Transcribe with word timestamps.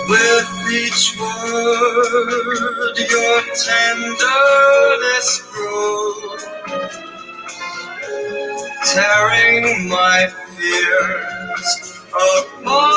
With 0.08 0.50
each 0.72 1.18
word, 1.20 2.98
your 3.10 3.42
tenderness 3.56 5.42
grows, 5.52 6.46
tearing 8.92 9.88
my 9.88 10.28
fears 10.56 12.00
apart. 12.10 12.92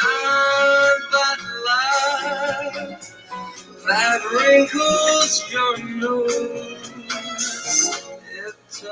And 0.00 1.00
that 1.12 1.38
laugh 1.66 3.12
that 3.86 4.20
wrinkles 4.32 5.30
your 5.50 5.74
nose. 5.96 6.74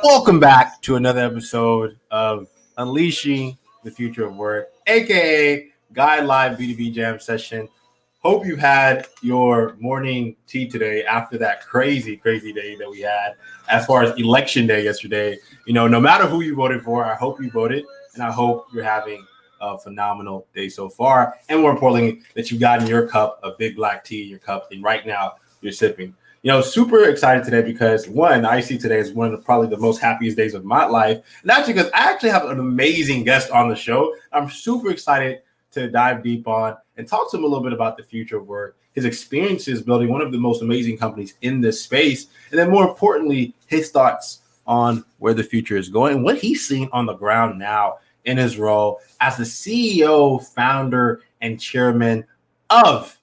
Welcome 0.02 0.40
back 0.40 0.80
to 0.82 0.96
another 0.96 1.20
episode 1.20 1.98
of 2.10 2.48
Unleashing 2.76 3.56
the 3.84 3.90
Future 3.90 4.26
of 4.26 4.36
Work, 4.36 4.68
aka 4.86 5.70
Guide 5.96 6.26
Live 6.26 6.58
B2B 6.58 6.92
Jam 6.92 7.18
session. 7.18 7.70
Hope 8.18 8.44
you 8.44 8.56
had 8.56 9.06
your 9.22 9.76
morning 9.80 10.36
tea 10.46 10.68
today 10.68 11.06
after 11.06 11.38
that 11.38 11.64
crazy, 11.66 12.18
crazy 12.18 12.52
day 12.52 12.76
that 12.76 12.90
we 12.90 13.00
had 13.00 13.36
as 13.70 13.86
far 13.86 14.02
as 14.02 14.14
election 14.18 14.66
day 14.66 14.84
yesterday. 14.84 15.38
You 15.66 15.72
know, 15.72 15.88
no 15.88 15.98
matter 15.98 16.26
who 16.26 16.42
you 16.42 16.54
voted 16.54 16.82
for, 16.82 17.06
I 17.06 17.14
hope 17.14 17.40
you 17.40 17.50
voted 17.50 17.86
and 18.12 18.22
I 18.22 18.30
hope 18.30 18.66
you're 18.74 18.84
having 18.84 19.24
a 19.62 19.78
phenomenal 19.78 20.46
day 20.54 20.68
so 20.68 20.90
far. 20.90 21.36
And 21.48 21.62
more 21.62 21.70
importantly, 21.70 22.20
that 22.34 22.50
you've 22.50 22.60
gotten 22.60 22.86
your 22.86 23.08
cup 23.08 23.40
of 23.42 23.56
big 23.56 23.74
black 23.74 24.04
tea 24.04 24.24
in 24.24 24.28
your 24.28 24.38
cup, 24.38 24.68
and 24.72 24.84
right 24.84 25.06
now 25.06 25.36
you're 25.62 25.72
sipping. 25.72 26.14
You 26.42 26.52
know, 26.52 26.60
super 26.60 27.08
excited 27.08 27.42
today 27.42 27.62
because 27.62 28.06
one, 28.06 28.44
I 28.44 28.60
see 28.60 28.76
today 28.76 28.98
is 28.98 29.12
one 29.12 29.32
of 29.32 29.32
the, 29.32 29.42
probably 29.42 29.68
the 29.68 29.78
most 29.78 29.98
happiest 29.98 30.36
days 30.36 30.52
of 30.52 30.62
my 30.62 30.84
life. 30.84 31.22
That's 31.42 31.66
because 31.66 31.86
I 31.94 32.12
actually 32.12 32.30
have 32.30 32.44
an 32.44 32.60
amazing 32.60 33.24
guest 33.24 33.50
on 33.50 33.70
the 33.70 33.74
show. 33.74 34.14
I'm 34.30 34.50
super 34.50 34.90
excited 34.90 35.40
to 35.76 35.90
dive 35.90 36.22
deep 36.22 36.48
on 36.48 36.76
and 36.96 37.06
talk 37.06 37.30
to 37.30 37.36
him 37.36 37.44
a 37.44 37.46
little 37.46 37.62
bit 37.62 37.72
about 37.72 37.96
the 37.96 38.02
future 38.02 38.36
of 38.38 38.46
work, 38.46 38.76
his 38.92 39.04
experiences 39.04 39.82
building 39.82 40.08
one 40.08 40.20
of 40.20 40.32
the 40.32 40.38
most 40.38 40.62
amazing 40.62 40.98
companies 40.98 41.34
in 41.42 41.60
this 41.60 41.80
space, 41.80 42.26
and 42.50 42.58
then 42.58 42.70
more 42.70 42.86
importantly, 42.86 43.54
his 43.66 43.90
thoughts 43.90 44.40
on 44.66 45.04
where 45.18 45.34
the 45.34 45.44
future 45.44 45.76
is 45.76 45.88
going 45.88 46.22
what 46.22 46.38
he's 46.38 46.66
seeing 46.66 46.88
on 46.92 47.06
the 47.06 47.14
ground 47.14 47.56
now 47.56 47.94
in 48.24 48.36
his 48.36 48.58
role 48.58 48.98
as 49.20 49.36
the 49.36 49.44
CEO, 49.44 50.44
founder, 50.54 51.22
and 51.40 51.60
chairman 51.60 52.24
of 52.70 53.16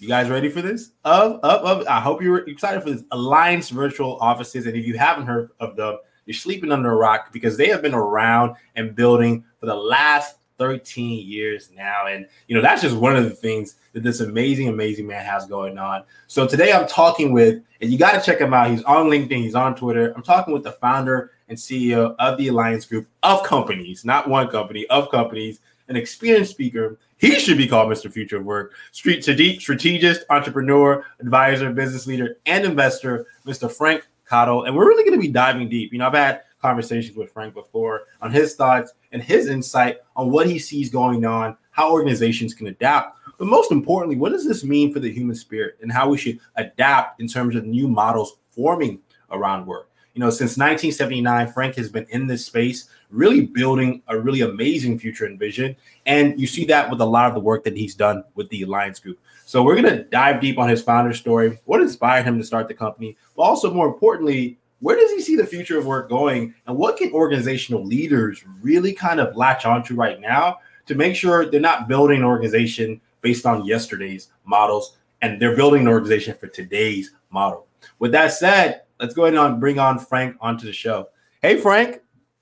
you 0.00 0.08
guys 0.08 0.30
ready 0.30 0.48
for 0.48 0.62
this? 0.62 0.92
Of, 1.04 1.40
of, 1.42 1.80
of, 1.82 1.86
I 1.86 2.00
hope 2.00 2.22
you're 2.22 2.48
excited 2.48 2.82
for 2.82 2.90
this 2.90 3.04
Alliance 3.10 3.68
Virtual 3.68 4.16
Offices. 4.18 4.64
And 4.64 4.74
if 4.74 4.86
you 4.86 4.96
haven't 4.96 5.26
heard 5.26 5.50
of 5.60 5.76
them, 5.76 5.98
you're 6.24 6.34
sleeping 6.34 6.72
under 6.72 6.92
a 6.92 6.96
rock 6.96 7.34
because 7.34 7.58
they 7.58 7.68
have 7.68 7.82
been 7.82 7.92
around 7.92 8.56
and 8.76 8.96
building 8.96 9.44
for 9.58 9.66
the 9.66 9.74
last 9.74 10.36
13 10.60 11.26
years 11.26 11.70
now. 11.74 12.06
And, 12.06 12.28
you 12.46 12.54
know, 12.54 12.60
that's 12.60 12.82
just 12.82 12.94
one 12.94 13.16
of 13.16 13.24
the 13.24 13.30
things 13.30 13.76
that 13.94 14.02
this 14.02 14.20
amazing, 14.20 14.68
amazing 14.68 15.06
man 15.06 15.24
has 15.24 15.46
going 15.46 15.78
on. 15.78 16.04
So 16.26 16.46
today 16.46 16.70
I'm 16.70 16.86
talking 16.86 17.32
with, 17.32 17.62
and 17.80 17.90
you 17.90 17.96
got 17.96 18.12
to 18.12 18.20
check 18.20 18.42
him 18.42 18.52
out. 18.52 18.70
He's 18.70 18.82
on 18.82 19.06
LinkedIn, 19.06 19.38
he's 19.38 19.54
on 19.54 19.74
Twitter. 19.74 20.12
I'm 20.14 20.22
talking 20.22 20.52
with 20.52 20.62
the 20.62 20.72
founder 20.72 21.30
and 21.48 21.56
CEO 21.56 22.14
of 22.18 22.36
the 22.36 22.48
Alliance 22.48 22.84
Group 22.84 23.08
of 23.22 23.42
companies, 23.42 24.04
not 24.04 24.28
one 24.28 24.48
company, 24.48 24.86
of 24.88 25.10
companies, 25.10 25.60
an 25.88 25.96
experienced 25.96 26.50
speaker. 26.50 26.98
He 27.16 27.38
should 27.40 27.56
be 27.56 27.66
called 27.66 27.90
Mr. 27.90 28.12
Future 28.12 28.36
of 28.36 28.44
Work, 28.44 28.74
street 28.92 29.24
strategist, 29.24 30.24
entrepreneur, 30.28 31.06
advisor, 31.20 31.72
business 31.72 32.06
leader, 32.06 32.36
and 32.44 32.66
investor, 32.66 33.26
Mr. 33.46 33.72
Frank 33.72 34.06
Cottle. 34.26 34.64
And 34.64 34.76
we're 34.76 34.86
really 34.86 35.04
going 35.04 35.18
to 35.18 35.26
be 35.26 35.32
diving 35.32 35.70
deep. 35.70 35.90
You 35.90 36.00
know, 36.00 36.06
I've 36.06 36.12
had 36.12 36.42
conversations 36.60 37.16
with 37.16 37.32
Frank 37.32 37.54
before 37.54 38.02
on 38.20 38.30
his 38.30 38.54
thoughts 38.54 38.92
and 39.12 39.22
his 39.22 39.48
insight 39.48 39.98
on 40.16 40.30
what 40.30 40.46
he 40.46 40.58
sees 40.58 40.90
going 40.90 41.24
on, 41.24 41.56
how 41.70 41.92
organizations 41.92 42.54
can 42.54 42.66
adapt. 42.68 43.18
But 43.38 43.48
most 43.48 43.72
importantly, 43.72 44.16
what 44.16 44.32
does 44.32 44.46
this 44.46 44.64
mean 44.64 44.92
for 44.92 45.00
the 45.00 45.10
human 45.10 45.34
spirit 45.34 45.78
and 45.80 45.90
how 45.90 46.08
we 46.08 46.18
should 46.18 46.38
adapt 46.56 47.20
in 47.20 47.28
terms 47.28 47.56
of 47.56 47.64
new 47.64 47.88
models 47.88 48.36
forming 48.50 49.00
around 49.30 49.66
work? 49.66 49.90
You 50.14 50.20
know, 50.20 50.30
since 50.30 50.58
1979, 50.58 51.52
Frank 51.52 51.76
has 51.76 51.88
been 51.88 52.06
in 52.10 52.26
this 52.26 52.44
space, 52.44 52.90
really 53.10 53.46
building 53.46 54.02
a 54.08 54.18
really 54.18 54.42
amazing 54.42 54.98
future 54.98 55.24
and 55.24 55.38
vision. 55.38 55.76
And 56.04 56.38
you 56.38 56.46
see 56.46 56.64
that 56.66 56.90
with 56.90 57.00
a 57.00 57.06
lot 57.06 57.28
of 57.28 57.34
the 57.34 57.40
work 57.40 57.64
that 57.64 57.76
he's 57.76 57.94
done 57.94 58.24
with 58.34 58.48
the 58.50 58.62
Alliance 58.62 58.98
Group. 58.98 59.18
So 59.46 59.62
we're 59.62 59.80
going 59.80 59.96
to 59.96 60.04
dive 60.04 60.40
deep 60.40 60.58
on 60.58 60.68
his 60.68 60.82
founder 60.82 61.14
story, 61.14 61.58
what 61.64 61.80
inspired 61.80 62.24
him 62.24 62.38
to 62.38 62.44
start 62.44 62.68
the 62.68 62.74
company, 62.74 63.16
but 63.36 63.42
also 63.42 63.72
more 63.72 63.86
importantly, 63.86 64.58
where 64.80 64.96
does 64.96 65.10
he 65.12 65.20
see 65.20 65.36
the 65.36 65.46
future 65.46 65.78
of 65.78 65.86
work 65.86 66.08
going 66.08 66.54
and 66.66 66.76
what 66.76 66.96
can 66.96 67.12
organizational 67.12 67.84
leaders 67.84 68.44
really 68.62 68.92
kind 68.92 69.20
of 69.20 69.36
latch 69.36 69.66
onto 69.66 69.94
right 69.94 70.20
now 70.20 70.58
to 70.86 70.94
make 70.94 71.14
sure 71.14 71.46
they're 71.46 71.60
not 71.60 71.88
building 71.88 72.18
an 72.18 72.24
organization 72.24 73.00
based 73.20 73.46
on 73.46 73.64
yesterday's 73.64 74.30
models, 74.44 74.96
and 75.22 75.40
they're 75.40 75.54
building 75.54 75.82
an 75.82 75.88
organization 75.88 76.34
for 76.34 76.46
today's 76.48 77.12
model. 77.30 77.66
With 77.98 78.12
that 78.12 78.32
said, 78.32 78.82
let's 78.98 79.14
go 79.14 79.24
ahead 79.24 79.38
and 79.38 79.60
bring 79.60 79.78
on 79.78 79.98
Frank 79.98 80.36
onto 80.40 80.66
the 80.66 80.72
show. 80.72 81.08
Hey, 81.42 81.60
Frank. 81.60 82.00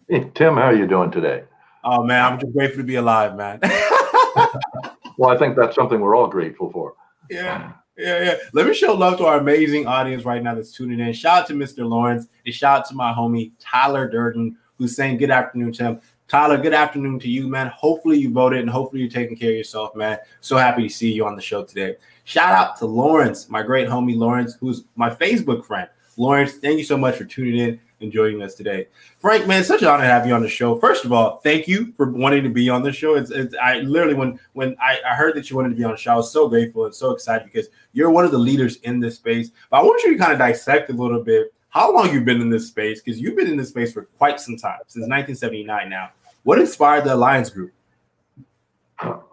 Hey, 0.08 0.31
Tim, 0.34 0.55
how 0.55 0.62
are 0.62 0.75
you 0.75 0.87
doing 0.87 1.11
today? 1.11 1.44
Oh 1.84 2.02
man, 2.02 2.25
I'm 2.25 2.41
just 2.41 2.52
grateful 2.52 2.79
to 2.79 2.84
be 2.84 2.96
alive, 2.96 3.37
man. 3.37 3.61
well, 5.17 5.31
I 5.31 5.37
think 5.38 5.56
that's 5.56 5.75
something 5.75 6.00
we're 6.00 6.17
all 6.17 6.26
grateful 6.26 6.70
for. 6.70 6.94
Yeah. 7.31 7.73
Yeah, 7.98 8.22
yeah. 8.22 8.34
Let 8.52 8.68
me 8.68 8.74
show 8.74 8.94
love 8.94 9.18
to 9.18 9.26
our 9.26 9.38
amazing 9.38 9.88
audience 9.88 10.24
right 10.24 10.40
now 10.40 10.54
that's 10.54 10.70
tuning 10.70 11.00
in. 11.00 11.12
Shout 11.12 11.42
out 11.42 11.46
to 11.48 11.54
Mr. 11.54 11.86
Lawrence 11.88 12.28
and 12.46 12.54
shout 12.54 12.78
out 12.78 12.88
to 12.88 12.94
my 12.94 13.12
homie 13.12 13.50
Tyler 13.58 14.08
Durden, 14.08 14.56
who's 14.78 14.94
saying 14.94 15.16
good 15.16 15.32
afternoon, 15.32 15.72
Tim. 15.72 16.00
Tyler, 16.28 16.58
good 16.58 16.74
afternoon 16.74 17.18
to 17.18 17.28
you, 17.28 17.48
man. 17.48 17.66
Hopefully 17.74 18.16
you 18.16 18.30
voted 18.30 18.60
and 18.60 18.70
hopefully 18.70 19.02
you're 19.02 19.10
taking 19.10 19.36
care 19.36 19.50
of 19.50 19.56
yourself, 19.56 19.96
man. 19.96 20.18
So 20.40 20.56
happy 20.56 20.84
to 20.84 20.88
see 20.88 21.12
you 21.12 21.26
on 21.26 21.34
the 21.34 21.42
show 21.42 21.64
today. 21.64 21.96
Shout 22.22 22.52
out 22.52 22.76
to 22.76 22.86
Lawrence, 22.86 23.48
my 23.48 23.64
great 23.64 23.88
homie 23.88 24.16
Lawrence, 24.16 24.56
who's 24.60 24.84
my 24.94 25.10
Facebook 25.10 25.64
friend. 25.64 25.88
Lawrence, 26.16 26.52
thank 26.52 26.78
you 26.78 26.84
so 26.84 26.96
much 26.96 27.16
for 27.16 27.24
tuning 27.24 27.58
in 27.58 27.80
and 28.00 28.12
joining 28.12 28.42
us 28.42 28.54
today. 28.54 28.88
Frank, 29.18 29.46
man, 29.46 29.64
such 29.64 29.82
an 29.82 29.88
honor 29.88 30.04
to 30.04 30.08
have 30.08 30.26
you 30.26 30.34
on 30.34 30.42
the 30.42 30.48
show. 30.48 30.78
First 30.78 31.04
of 31.04 31.12
all, 31.12 31.38
thank 31.38 31.66
you 31.66 31.92
for 31.96 32.10
wanting 32.10 32.42
to 32.44 32.50
be 32.50 32.68
on 32.68 32.82
the 32.82 32.92
show. 32.92 33.14
It's, 33.16 33.30
it's 33.30 33.54
I 33.62 33.80
literally 33.80 34.14
when 34.14 34.38
when 34.52 34.76
I, 34.80 34.98
I 35.08 35.14
heard 35.14 35.34
that 35.36 35.50
you 35.50 35.56
wanted 35.56 35.70
to 35.70 35.74
be 35.74 35.84
on 35.84 35.92
the 35.92 35.96
show, 35.96 36.12
I 36.12 36.16
was 36.16 36.32
so 36.32 36.48
grateful 36.48 36.84
and 36.84 36.94
so 36.94 37.10
excited 37.10 37.50
because 37.52 37.68
you're 37.92 38.10
one 38.10 38.24
of 38.24 38.30
the 38.30 38.38
leaders 38.38 38.76
in 38.76 39.00
this 39.00 39.16
space. 39.16 39.50
But 39.70 39.78
I 39.78 39.82
want 39.82 40.02
you 40.02 40.12
to 40.12 40.18
kind 40.18 40.32
of 40.32 40.38
dissect 40.38 40.90
a 40.90 40.92
little 40.92 41.22
bit 41.22 41.52
how 41.70 41.92
long 41.92 42.12
you've 42.12 42.24
been 42.24 42.40
in 42.40 42.50
this 42.50 42.66
space 42.66 43.02
because 43.02 43.20
you've 43.20 43.36
been 43.36 43.48
in 43.48 43.56
this 43.56 43.68
space 43.70 43.92
for 43.92 44.04
quite 44.18 44.40
some 44.40 44.56
time 44.56 44.80
since 44.86 45.02
1979 45.02 45.88
now. 45.88 46.10
What 46.44 46.58
inspired 46.58 47.04
the 47.04 47.14
Alliance 47.14 47.50
Group? 47.50 47.72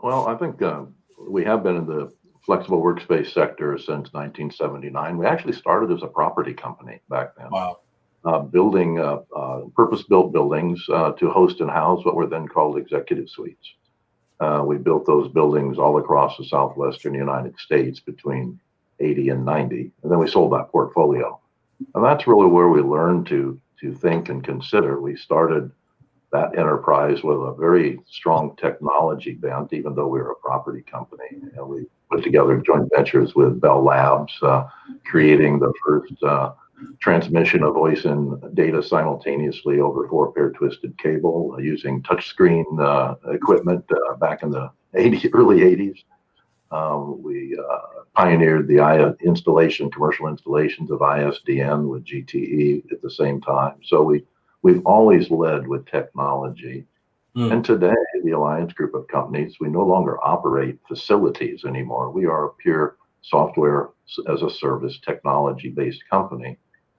Well, 0.04 0.28
I 0.28 0.36
think 0.36 0.62
uh, 0.62 0.84
we 1.28 1.44
have 1.46 1.64
been 1.64 1.78
in 1.78 1.88
the 1.88 2.12
flexible 2.46 2.82
workspace 2.84 3.34
sector 3.34 3.78
since 3.78 4.14
1979. 4.14 5.18
We 5.18 5.26
actually 5.26 5.54
started 5.54 5.92
as 5.92 6.04
a 6.04 6.08
property 6.08 6.54
company 6.54 7.00
back 7.10 7.36
then. 7.36 7.48
Wow 7.50 7.80
uh, 8.26 8.40
building 8.40 9.00
uh, 9.00 9.20
uh, 9.36 9.62
purpose-built 9.76 10.34
buildings 10.34 10.84
uh, 10.92 11.12
to 11.14 11.30
host 11.30 11.62
and 11.62 11.70
house 11.70 12.04
what 12.06 12.16
were 12.16 12.28
then 12.28 12.48
called 12.48 12.78
executive 12.78 13.30
suites. 13.30 13.76
Uh, 14.40 14.64
we 14.66 14.78
built 14.78 15.06
those 15.06 15.32
buildings 15.32 15.78
all 15.78 15.98
across 15.98 16.38
the 16.38 16.46
southwestern 16.46 17.14
United 17.14 17.58
States 17.58 18.00
between 18.00 18.60
80 19.00 19.30
and 19.30 19.46
90, 19.46 19.92
and 20.04 20.12
then 20.12 20.20
we 20.20 20.28
sold 20.28 20.54
that 20.54 20.70
portfolio. 20.70 21.40
And 21.94 22.04
that's 22.04 22.28
really 22.28 22.48
where 22.48 22.70
we 22.70 22.82
learned 22.82 23.28
to 23.28 23.60
to 23.82 23.94
think 23.94 24.30
and 24.30 24.44
consider. 24.44 25.02
We 25.02 25.18
started 25.18 25.70
that 26.32 26.58
enterprise 26.58 27.24
with 27.24 27.38
a 27.38 27.54
very 27.54 28.00
strong 28.08 28.56
technology 28.56 29.34
bent, 29.34 29.74
even 29.74 29.96
though 29.96 30.08
we 30.08 30.20
were 30.20 30.32
a 30.32 30.36
property 30.36 30.82
company. 30.82 31.28
And 31.56 31.68
we 31.68 31.86
put 32.10 32.24
together 32.24 32.62
joint 32.66 32.90
ventures 32.96 33.36
with 33.36 33.60
Bell 33.62 33.84
Labs, 33.84 34.34
uh, 34.42 34.68
creating 35.06 35.60
the 35.60 35.74
first 35.86 36.14
transmission 37.00 37.64
of 37.64 37.74
voice 37.74 38.06
and 38.06 38.42
data 38.56 38.82
simultaneously 38.82 39.80
over 39.80 40.08
four 40.08 40.32
pair 40.32 40.52
twisted 40.52 40.98
cable 40.98 41.56
uh, 41.58 41.62
using 41.62 42.02
touchscreen 42.04 42.66
uh, 42.80 43.16
equipment 43.32 43.84
uh, 43.92 44.16
back 44.16 44.44
in 44.44 44.52
the 44.52 44.70
80, 44.96 45.34
early 45.34 45.60
80s. 45.60 46.04
Um, 46.72 47.22
we 47.22 47.58
uh, 47.58 48.04
pioneered 48.16 48.68
the 48.68 48.80
I- 48.80 49.12
installation, 49.24 49.92
commercial 49.92 50.28
installations 50.28 50.90
of 50.90 51.00
ISDN 51.00 51.88
with 51.88 52.06
GTE 52.06 52.92
at 52.92 53.02
the 53.02 53.12
same 53.12 53.42
time. 53.42 53.76
So 53.84 54.02
we 54.04 54.26
we've 54.62 54.86
always 54.86 55.30
led 55.30 55.68
with 55.68 55.86
technology. 55.86 56.86
Mm. 57.36 57.52
And 57.52 57.66
today, 57.66 57.94
the 58.24 58.32
Alliance 58.32 58.72
Group 58.72 58.96
of 58.96 59.08
companies, 59.10 59.58
we 59.60 59.68
no 59.68 59.86
longer 59.86 60.18
operate 60.24 60.80
facilities 60.88 61.66
anymore. 61.66 62.10
We 62.10 62.26
are 62.26 62.46
a 62.46 62.54
pure 62.54 62.96
software 63.22 63.90
as 64.30 64.42
a 64.42 64.50
service 64.50 65.00
technology 65.00 65.70
based 65.70 66.04
company 66.10 66.58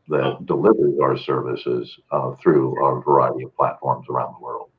that 0.08 0.47
delivers 0.47 0.99
our 1.00 1.17
services 1.17 1.99
uh, 2.11 2.32
through 2.43 2.85
a 2.85 3.00
variety 3.00 3.44
of 3.44 3.55
platforms 3.56 4.06
around 4.08 4.35
the 4.35 4.44
world. 4.44 4.70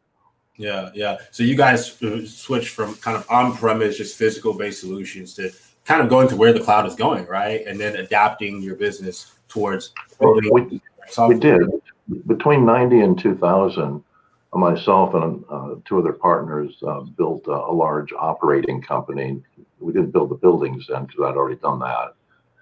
Yeah, 0.55 0.89
yeah. 0.93 1.17
So 1.31 1.43
you 1.43 1.55
guys 1.55 2.01
uh, 2.01 2.25
switched 2.25 2.69
from 2.69 2.95
kind 2.95 3.15
of 3.15 3.29
on-premise, 3.29 3.97
just 3.97 4.17
physical-based 4.17 4.79
solutions 4.79 5.33
to 5.35 5.51
kind 5.85 6.01
of 6.01 6.09
going 6.09 6.27
to 6.29 6.35
where 6.35 6.53
the 6.53 6.59
cloud 6.59 6.85
is 6.87 6.95
going, 6.95 7.25
right? 7.27 7.65
And 7.67 7.79
then 7.79 7.95
adapting 7.97 8.61
your 8.61 8.75
business 8.75 9.33
towards. 9.47 9.93
We, 10.19 10.81
we 11.27 11.39
did 11.39 11.61
between 12.25 12.65
ninety 12.65 13.01
and 13.01 13.17
two 13.19 13.35
thousand. 13.35 14.03
Myself 14.53 15.13
and 15.13 15.43
uh, 15.51 15.75
two 15.85 15.99
other 15.99 16.13
partners 16.13 16.81
uh, 16.87 17.01
built 17.01 17.45
a, 17.47 17.51
a 17.51 17.71
large 17.71 18.11
operating 18.13 18.81
company. 18.81 19.39
We 19.79 19.93
didn't 19.93 20.09
build 20.09 20.29
the 20.29 20.35
buildings 20.35 20.87
then 20.87 21.05
because 21.05 21.21
I'd 21.25 21.37
already 21.37 21.59
done 21.59 21.77
that 21.79 22.15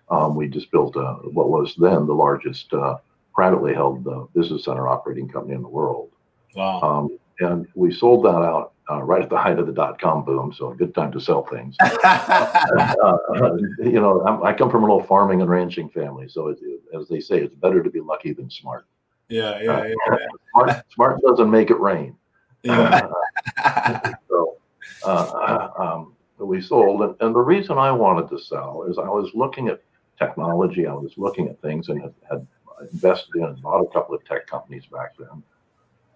um, 0.10 0.36
we 0.36 0.48
just 0.48 0.72
built 0.72 0.96
a, 0.96 1.14
what 1.32 1.50
was 1.50 1.76
then 1.78 2.06
the 2.06 2.14
largest 2.14 2.74
uh, 2.74 2.98
privately 3.34 3.74
held 3.74 4.08
uh, 4.08 4.26
business 4.34 4.66
center 4.66 4.88
operating 4.88 5.28
company 5.28 5.56
in 5.56 5.62
the 5.62 5.68
world. 5.68 6.12
Wow. 6.56 6.82
Um, 6.82 7.20
and 7.40 7.68
we 7.76 7.94
sold 7.94 8.24
that 8.26 8.30
out 8.30 8.74
uh, 8.90 9.02
right 9.02 9.22
at 9.22 9.30
the 9.30 9.38
height 9.38 9.60
of 9.60 9.68
the 9.68 9.74
dot 9.74 10.00
com 10.00 10.24
boom. 10.24 10.54
So 10.54 10.72
a 10.72 10.76
good 10.76 10.94
time 10.94 11.12
to 11.12 11.20
sell 11.20 11.44
things. 11.44 11.76
Uh, 12.78 13.58
you 13.80 14.00
know, 14.00 14.22
I'm, 14.26 14.42
i 14.44 14.54
come 14.54 14.72
from 14.72 14.84
an 14.84 14.90
old 14.90 15.08
farming 15.08 15.42
and 15.42 15.50
ranching 15.50 15.90
family. 15.90 16.28
So 16.28 16.48
it, 16.48 16.58
as 16.98 17.08
they 17.08 17.20
say, 17.20 17.40
it's 17.40 17.54
better 17.56 17.84
to 17.84 17.90
be 17.90 18.00
lucky 18.00 18.34
than 18.34 18.50
smart. 18.50 18.86
Yeah, 19.30 19.62
yeah, 19.62 19.72
uh, 19.72 19.84
yeah. 19.84 20.18
Smart, 20.52 20.92
smart, 20.94 21.22
doesn't 21.22 21.50
make 21.50 21.70
it 21.70 21.80
rain. 21.80 22.16
Yeah. 22.64 23.08
so 24.28 24.58
um, 25.06 26.14
we 26.40 26.62
sold. 26.62 27.02
And, 27.04 27.16
and 27.20 27.36
the 27.36 27.40
reason 27.40 27.78
I 27.78 27.92
wanted 27.92 28.28
to 28.30 28.40
sell 28.40 28.86
is 28.90 28.98
I 28.98 29.08
was 29.08 29.30
looking 29.36 29.68
at 29.68 29.84
technology. 30.18 30.88
I 30.88 30.94
was 30.94 31.14
looking 31.18 31.48
at 31.48 31.62
things 31.62 31.90
and 31.90 32.02
had, 32.02 32.14
had 32.30 32.48
invested 32.92 33.36
in 33.36 33.44
and 33.44 33.62
bought 33.62 33.82
a 33.82 33.94
couple 33.94 34.16
of 34.16 34.24
tech 34.26 34.48
companies 34.48 34.86
back 34.92 35.18
then. 35.18 35.44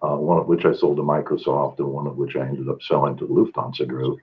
Uh, 0.02 0.16
one 0.16 0.38
of 0.38 0.46
which 0.46 0.64
I 0.64 0.72
sold 0.72 0.96
to 0.96 1.02
Microsoft, 1.02 1.78
and 1.78 1.88
one 1.88 2.06
of 2.06 2.16
which 2.16 2.34
I 2.34 2.46
ended 2.46 2.68
up 2.68 2.82
selling 2.82 3.16
to 3.18 3.26
the 3.26 3.34
Lufthansa 3.34 3.86
Group. 3.86 4.18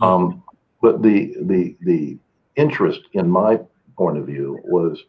Um, 0.00 0.44
but 0.80 1.02
the 1.02 1.34
the 1.40 1.76
the 1.80 2.18
interest 2.54 3.00
in 3.14 3.28
my 3.28 3.60
point 3.96 4.16
of 4.18 4.26
view 4.26 4.60
was 4.64 5.02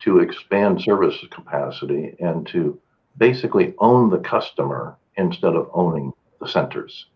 to 0.00 0.20
expand 0.20 0.80
service 0.82 1.16
capacity 1.32 2.14
and 2.20 2.46
to 2.48 2.78
basically 3.18 3.74
own 3.78 4.10
the 4.10 4.18
customer 4.18 4.96
instead 5.16 5.54
of 5.54 5.68
owning 5.72 6.12
the 6.40 6.46
centers. 6.46 7.06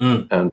Mm. 0.00 0.28
And 0.30 0.52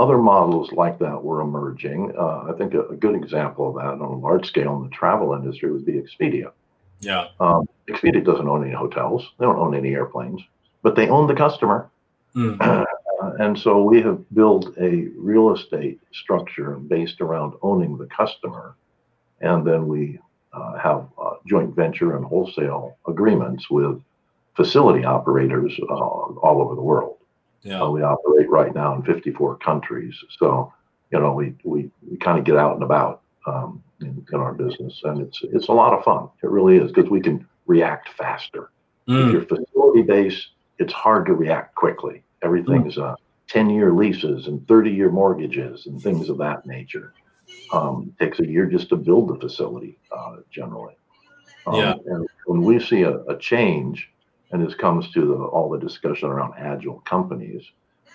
other 0.00 0.16
models 0.16 0.72
like 0.72 0.98
that 0.98 1.22
were 1.22 1.42
emerging. 1.42 2.12
Uh, 2.18 2.46
I 2.48 2.54
think 2.56 2.72
a, 2.72 2.86
a, 2.86 2.96
good 2.96 3.14
example 3.14 3.68
of 3.68 3.74
that 3.74 3.84
on 3.84 4.00
a 4.00 4.18
large 4.18 4.46
scale 4.46 4.74
in 4.76 4.84
the 4.84 4.88
travel 4.88 5.34
industry 5.34 5.70
would 5.70 5.84
be 5.84 5.92
Expedia. 5.92 6.52
Yeah. 7.00 7.26
Um, 7.38 7.68
Expedia 7.86 8.24
doesn't 8.24 8.48
own 8.48 8.64
any 8.64 8.74
hotels, 8.74 9.30
they 9.38 9.44
don't 9.44 9.58
own 9.58 9.74
any 9.74 9.90
airplanes, 9.90 10.40
but 10.82 10.96
they 10.96 11.08
own 11.08 11.26
the 11.26 11.34
customer. 11.34 11.90
Mm. 12.34 12.86
Uh, 13.20 13.32
and 13.38 13.58
so 13.58 13.82
we 13.82 14.00
have 14.00 14.18
built 14.32 14.74
a 14.80 15.08
real 15.14 15.54
estate 15.54 16.00
structure 16.10 16.76
based 16.76 17.20
around 17.20 17.52
owning 17.60 17.98
the 17.98 18.06
customer. 18.06 18.76
And 19.42 19.66
then 19.66 19.88
we 19.88 20.18
uh, 20.54 20.78
have 20.78 21.06
uh, 21.22 21.34
joint 21.46 21.76
venture 21.76 22.16
and 22.16 22.24
wholesale 22.24 22.96
agreements 23.06 23.68
with 23.68 24.00
facility 24.56 25.04
operators 25.04 25.78
uh, 25.82 25.94
all 25.94 26.62
over 26.62 26.74
the 26.74 26.80
world. 26.80 27.18
Yeah. 27.62 27.82
Uh, 27.82 27.90
we 27.90 28.02
operate 28.02 28.48
right 28.48 28.74
now 28.74 28.94
in 28.94 29.02
54 29.02 29.56
countries. 29.56 30.14
So, 30.38 30.72
you 31.12 31.20
know, 31.20 31.32
we, 31.32 31.54
we, 31.64 31.90
we 32.08 32.16
kind 32.16 32.38
of 32.38 32.44
get 32.44 32.56
out 32.56 32.74
and 32.74 32.82
about 32.82 33.22
um, 33.46 33.82
in, 34.00 34.26
in, 34.32 34.40
our 34.40 34.52
business, 34.52 35.00
and 35.04 35.20
it's 35.20 35.40
it's 35.42 35.68
a 35.68 35.72
lot 35.72 35.92
of 35.92 36.04
fun. 36.04 36.28
It 36.42 36.50
really 36.50 36.76
is 36.76 36.92
because 36.92 37.10
we 37.10 37.20
can 37.20 37.46
react 37.66 38.10
faster. 38.10 38.70
Mm. 39.08 39.26
If 39.26 39.32
you're 39.32 39.58
facility 39.58 40.02
based, 40.02 40.48
it's 40.78 40.92
hard 40.92 41.26
to 41.26 41.34
react 41.34 41.74
quickly. 41.74 42.22
Everything's 42.42 42.96
mm. 42.96 43.12
uh, 43.12 43.16
10 43.48 43.70
year 43.70 43.92
leases 43.92 44.46
and 44.46 44.66
30 44.68 44.90
year 44.90 45.10
mortgages 45.10 45.86
and 45.86 46.00
things 46.00 46.28
of 46.28 46.38
that 46.38 46.66
nature. 46.66 47.12
Um, 47.72 48.14
it 48.20 48.24
takes 48.24 48.40
a 48.40 48.46
year 48.46 48.66
just 48.66 48.88
to 48.90 48.96
build 48.96 49.28
the 49.28 49.36
facility 49.36 49.98
uh, 50.16 50.36
generally. 50.50 50.94
Um, 51.66 51.74
yeah. 51.74 51.94
And 52.06 52.28
when 52.46 52.62
we 52.62 52.78
see 52.78 53.02
a, 53.02 53.18
a 53.24 53.36
change, 53.38 54.10
and 54.52 54.66
this 54.66 54.74
comes 54.74 55.10
to 55.12 55.20
the, 55.20 55.34
all 55.34 55.70
the 55.70 55.78
discussion 55.78 56.28
around 56.28 56.54
agile 56.58 57.00
companies, 57.00 57.62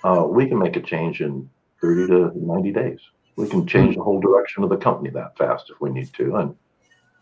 uh, 0.04 0.25
we 0.27 0.48
can 0.48 0.60
make 0.60 0.75
a 0.75 0.82
change 0.82 1.22
in 1.22 1.50
30 1.82 2.08
to 2.08 2.32
90 2.36 2.72
days. 2.72 3.00
We 3.36 3.48
can 3.48 3.65
change 3.65 3.96
the 3.96 4.04
whole 4.04 4.20
direction 4.20 4.63
of 4.63 4.70
the 4.70 4.77
company 4.77 5.10
that 5.12 5.38
fast 5.38 5.70
if 5.70 5.80
we 5.82 5.89
need 5.89 6.12
to. 6.13 6.36
And 6.36 6.56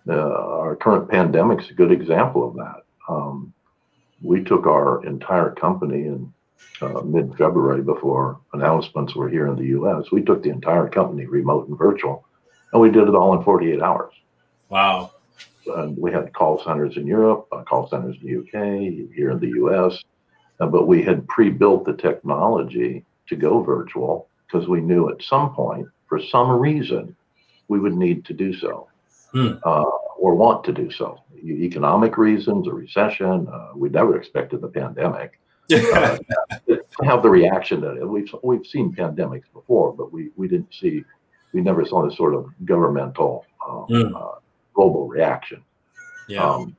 uh, 0.10 0.14
our 0.14 0.76
current 0.76 1.10
pandemic 1.10 1.62
is 1.62 1.70
a 1.70 1.74
good 1.74 1.92
example 1.92 2.48
of 2.48 2.56
that. 2.56 2.84
Um, 3.10 3.54
we 4.22 4.44
took 4.44 4.66
our 4.66 5.06
entire 5.06 5.52
company 5.52 6.04
in 6.04 6.34
uh, 6.82 7.02
mid 7.02 7.36
February 7.38 7.82
before 7.82 8.40
announcements 8.54 9.16
were 9.16 9.30
here 9.30 9.48
in 9.48 9.56
the 9.56 9.80
US. 9.80 10.12
We 10.12 10.22
took 10.22 10.44
the 10.44 10.50
entire 10.50 10.88
company 10.88 11.26
remote 11.26 11.68
and 11.68 11.78
virtual, 11.78 12.26
and 12.72 12.82
we 12.82 12.90
did 12.90 13.08
it 13.08 13.16
all 13.16 13.38
in 13.38 13.44
48 13.44 13.82
hours. 13.82 14.14
Wow 14.70 15.13
uh, 15.68 15.90
we 15.98 16.12
had 16.12 16.34
call 16.34 16.64
centers 16.64 16.98
in 16.98 17.06
Europe, 17.08 17.48
uh, 17.52 17.64
call 17.64 17.88
centers 17.90 18.16
in 18.22 18.28
the 18.28 18.38
UK, 18.42 19.14
here 19.14 19.32
in 19.32 19.40
the 19.40 19.50
US, 19.66 20.04
uh, 20.60 20.68
but 20.68 20.88
we 20.88 21.02
had 21.04 21.28
pre-built 21.28 21.86
the 21.86 21.94
technology 21.94 23.06
to 23.28 23.36
go 23.36 23.62
virtual 23.62 24.28
because 24.48 24.68
we 24.68 24.82
knew 24.82 25.10
at 25.10 25.22
some 25.22 25.54
point 25.54 25.88
for 26.08 26.22
some 26.22 26.52
reason, 26.52 27.16
we 27.70 27.80
would 27.80 27.96
need 27.96 28.24
to 28.26 28.34
do 28.34 28.54
so 28.54 28.88
Hmm. 29.32 29.54
uh, 29.66 29.84
or 30.20 30.36
want 30.36 30.64
to 30.66 30.72
do 30.72 30.92
so. 30.92 31.18
E- 31.44 31.64
Economic 31.66 32.18
reasons, 32.18 32.68
a 32.68 32.72
recession. 32.74 33.48
Uh, 33.52 33.70
we 33.76 33.90
never 33.90 34.16
expected 34.16 34.62
the 34.62 34.68
pandemic 34.68 35.40
have 37.04 37.24
the 37.24 37.30
reaction 37.30 37.82
that 37.82 37.98
it- 37.98 38.08
we've 38.08 38.32
we've 38.44 38.66
seen 38.68 38.94
pandemics 38.94 39.46
before, 39.54 39.92
but 39.94 40.12
we 40.14 40.30
we 40.36 40.48
didn't 40.48 40.74
see 40.74 41.04
we 41.54 41.62
never 41.62 41.84
saw 41.86 42.06
this 42.06 42.16
sort 42.18 42.36
of 42.36 42.46
governmental 42.66 43.46
uh, 43.68 43.86
Mm. 43.90 44.38
Global 44.74 45.08
reaction 45.08 45.64
yeah. 46.28 46.44
um, 46.44 46.76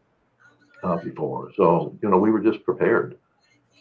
uh, 0.83 0.97
before. 0.97 1.53
So 1.57 1.97
you 2.03 2.11
know 2.11 2.19
we 2.19 2.31
were 2.31 2.41
just 2.41 2.65
prepared, 2.65 3.19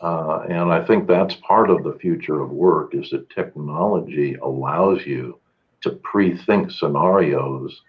uh, 0.01 0.45
and 0.49 0.71
I 0.71 0.83
think 0.83 1.07
that's 1.07 1.35
part 1.35 1.69
of 1.69 1.83
the 1.83 1.97
future 1.99 2.41
of 2.41 2.51
work 2.51 2.95
is 2.95 3.09
that 3.11 3.29
technology 3.29 4.35
allows 4.35 5.05
you 5.05 5.39
to 5.81 5.91
pre-think 5.91 6.71
scenarios 6.71 7.81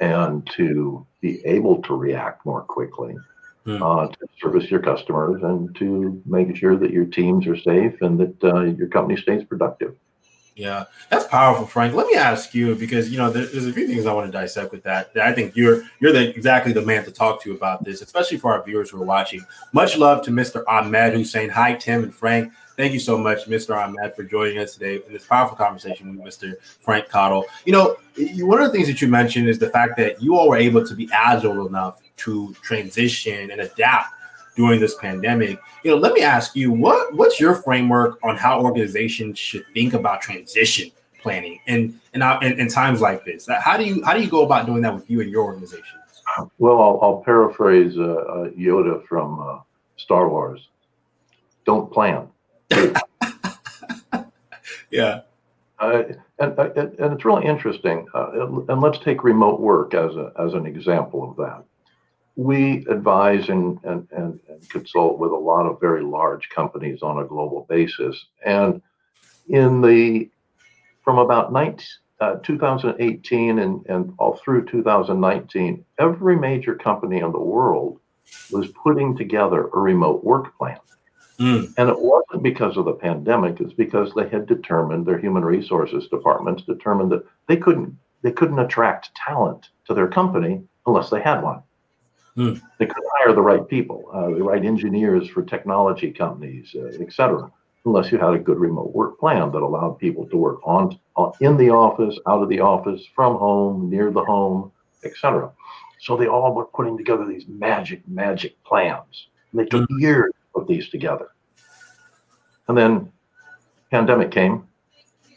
and 0.00 0.48
to 0.56 1.06
be 1.20 1.44
able 1.44 1.82
to 1.82 1.94
react 1.94 2.46
more 2.46 2.62
quickly 2.62 3.16
Hmm. 3.64 3.82
uh, 3.82 4.06
to 4.06 4.26
service 4.40 4.70
your 4.70 4.80
customers 4.80 5.42
and 5.42 5.74
to 5.76 6.22
make 6.24 6.56
sure 6.56 6.78
that 6.78 6.92
your 6.92 7.04
teams 7.04 7.46
are 7.46 7.58
safe 7.58 8.00
and 8.00 8.18
that 8.18 8.44
uh, 8.44 8.62
your 8.62 8.88
company 8.88 9.20
stays 9.20 9.44
productive. 9.44 9.94
Yeah, 10.60 10.84
that's 11.08 11.26
powerful, 11.26 11.64
Frank. 11.64 11.94
Let 11.94 12.06
me 12.06 12.16
ask 12.16 12.54
you 12.54 12.74
because 12.74 13.10
you 13.10 13.16
know 13.16 13.30
there's 13.30 13.64
a 13.64 13.72
few 13.72 13.86
things 13.86 14.04
I 14.04 14.12
want 14.12 14.30
to 14.30 14.32
dissect 14.32 14.72
with 14.72 14.82
that. 14.82 15.10
I 15.16 15.32
think 15.32 15.56
you're 15.56 15.84
you're 16.00 16.12
the 16.12 16.28
exactly 16.36 16.74
the 16.74 16.82
man 16.82 17.02
to 17.04 17.10
talk 17.10 17.42
to 17.44 17.52
about 17.52 17.82
this, 17.82 18.02
especially 18.02 18.36
for 18.36 18.52
our 18.52 18.62
viewers 18.62 18.90
who 18.90 19.00
are 19.00 19.06
watching. 19.06 19.42
Much 19.72 19.96
love 19.96 20.22
to 20.26 20.30
Mr. 20.30 20.62
Ahmed 20.68 21.14
who's 21.14 21.32
saying 21.32 21.48
hi, 21.48 21.72
Tim 21.72 22.02
and 22.02 22.14
Frank. 22.14 22.52
Thank 22.76 22.92
you 22.92 22.98
so 22.98 23.16
much, 23.16 23.46
Mr. 23.46 23.74
Ahmed, 23.74 24.14
for 24.14 24.22
joining 24.22 24.58
us 24.58 24.74
today 24.74 25.00
in 25.06 25.14
this 25.14 25.24
powerful 25.24 25.56
conversation 25.56 26.14
with 26.14 26.26
Mr. 26.26 26.56
Frank 26.60 27.08
Cottle. 27.08 27.46
You 27.64 27.72
know, 27.72 27.96
one 28.44 28.60
of 28.60 28.66
the 28.66 28.72
things 28.72 28.86
that 28.88 29.00
you 29.00 29.08
mentioned 29.08 29.48
is 29.48 29.58
the 29.58 29.70
fact 29.70 29.96
that 29.96 30.20
you 30.20 30.36
all 30.36 30.50
were 30.50 30.58
able 30.58 30.86
to 30.86 30.94
be 30.94 31.08
agile 31.10 31.66
enough 31.66 32.02
to 32.18 32.54
transition 32.62 33.50
and 33.50 33.62
adapt 33.62 34.14
during 34.60 34.78
this 34.78 34.94
pandemic. 34.96 35.58
You 35.84 35.92
know, 35.92 35.96
let 35.96 36.12
me 36.12 36.20
ask 36.20 36.54
you 36.54 36.70
what 36.70 37.14
what's 37.14 37.40
your 37.40 37.54
framework 37.54 38.18
on 38.22 38.36
how 38.36 38.60
organizations 38.60 39.38
should 39.38 39.64
think 39.72 39.94
about 39.94 40.20
transition 40.20 40.90
planning 41.22 41.60
and 41.66 41.98
and 42.14 42.22
in, 42.42 42.60
in 42.60 42.68
times 42.68 43.00
like 43.00 43.24
this? 43.24 43.48
How 43.48 43.76
do 43.76 43.84
you 43.84 44.04
how 44.04 44.12
do 44.14 44.22
you 44.22 44.30
go 44.30 44.44
about 44.44 44.66
doing 44.66 44.82
that 44.82 44.94
with 44.94 45.08
you 45.10 45.20
and 45.22 45.30
your 45.30 45.44
organizations? 45.44 45.86
Well, 46.58 46.80
I'll, 46.80 46.98
I'll 47.02 47.22
paraphrase 47.24 47.98
uh, 47.98 48.02
uh, 48.02 48.50
Yoda 48.50 49.04
from 49.06 49.40
uh, 49.40 49.58
Star 49.96 50.28
Wars. 50.28 50.68
Don't 51.64 51.92
plan. 51.92 52.28
Yeah. 54.90 55.20
Uh, 55.78 56.02
and, 56.38 56.58
and 56.58 56.76
and 56.98 57.12
it's 57.14 57.24
really 57.24 57.46
interesting. 57.46 58.06
Uh, 58.12 58.46
and 58.68 58.80
let's 58.80 58.98
take 58.98 59.24
remote 59.24 59.60
work 59.60 59.94
as 59.94 60.14
a 60.16 60.32
as 60.38 60.52
an 60.54 60.66
example 60.66 61.30
of 61.30 61.36
that. 61.36 61.64
We 62.36 62.86
advise 62.86 63.48
and, 63.48 63.78
and, 63.84 64.08
and, 64.12 64.40
and 64.48 64.68
consult 64.70 65.18
with 65.18 65.30
a 65.32 65.36
lot 65.36 65.66
of 65.66 65.80
very 65.80 66.02
large 66.02 66.48
companies 66.48 67.02
on 67.02 67.18
a 67.18 67.26
global 67.26 67.66
basis. 67.68 68.26
And 68.44 68.80
in 69.48 69.80
the 69.80 70.30
from 71.02 71.18
about 71.18 71.52
19, 71.52 71.86
uh, 72.20 72.36
2018 72.36 73.58
and, 73.58 73.84
and 73.86 74.14
all 74.18 74.36
through 74.36 74.66
2019, 74.66 75.84
every 75.98 76.36
major 76.36 76.74
company 76.74 77.18
in 77.18 77.32
the 77.32 77.40
world 77.40 77.98
was 78.52 78.68
putting 78.68 79.16
together 79.16 79.68
a 79.68 79.78
remote 79.78 80.22
work 80.22 80.56
plan. 80.56 80.78
Mm. 81.40 81.72
And 81.78 81.88
it 81.88 81.98
wasn't 81.98 82.42
because 82.42 82.76
of 82.76 82.84
the 82.84 82.92
pandemic, 82.92 83.60
it's 83.60 83.72
because 83.72 84.12
they 84.14 84.28
had 84.28 84.46
determined 84.46 85.06
their 85.06 85.18
human 85.18 85.44
resources 85.44 86.06
departments 86.08 86.62
determined 86.64 87.10
that 87.12 87.24
they 87.48 87.56
couldn't 87.56 87.96
they 88.22 88.30
couldn't 88.30 88.58
attract 88.58 89.14
talent 89.14 89.70
to 89.86 89.94
their 89.94 90.08
company 90.08 90.62
unless 90.86 91.08
they 91.08 91.22
had 91.22 91.40
one. 91.40 91.62
Hmm. 92.40 92.54
They 92.78 92.86
couldn't 92.86 93.10
hire 93.18 93.34
the 93.34 93.42
right 93.42 93.68
people, 93.68 94.08
uh, 94.14 94.30
the 94.30 94.42
right 94.42 94.64
engineers 94.64 95.28
for 95.28 95.42
technology 95.42 96.10
companies, 96.10 96.74
uh, 96.74 96.96
et 96.98 97.12
cetera, 97.12 97.52
unless 97.84 98.10
you 98.10 98.16
had 98.16 98.32
a 98.32 98.38
good 98.38 98.58
remote 98.58 98.94
work 98.94 99.20
plan 99.20 99.52
that 99.52 99.60
allowed 99.60 99.98
people 99.98 100.26
to 100.28 100.38
work 100.38 100.60
on, 100.64 100.98
on 101.16 101.32
in 101.40 101.58
the 101.58 101.68
office, 101.68 102.18
out 102.26 102.42
of 102.42 102.48
the 102.48 102.60
office, 102.60 103.02
from 103.14 103.36
home, 103.36 103.90
near 103.90 104.10
the 104.10 104.24
home, 104.24 104.72
et 105.04 105.12
cetera. 105.20 105.50
So 105.98 106.16
they 106.16 106.28
all 106.28 106.54
were 106.54 106.64
putting 106.64 106.96
together 106.96 107.26
these 107.26 107.46
magic, 107.46 108.00
magic 108.08 108.62
plans. 108.64 109.28
And 109.52 109.60
they 109.60 109.66
took 109.66 109.86
years 109.98 110.32
to 110.32 110.60
put 110.60 110.66
these 110.66 110.88
together. 110.88 111.32
And 112.68 112.78
then 112.78 113.12
pandemic 113.90 114.30
came, 114.30 114.66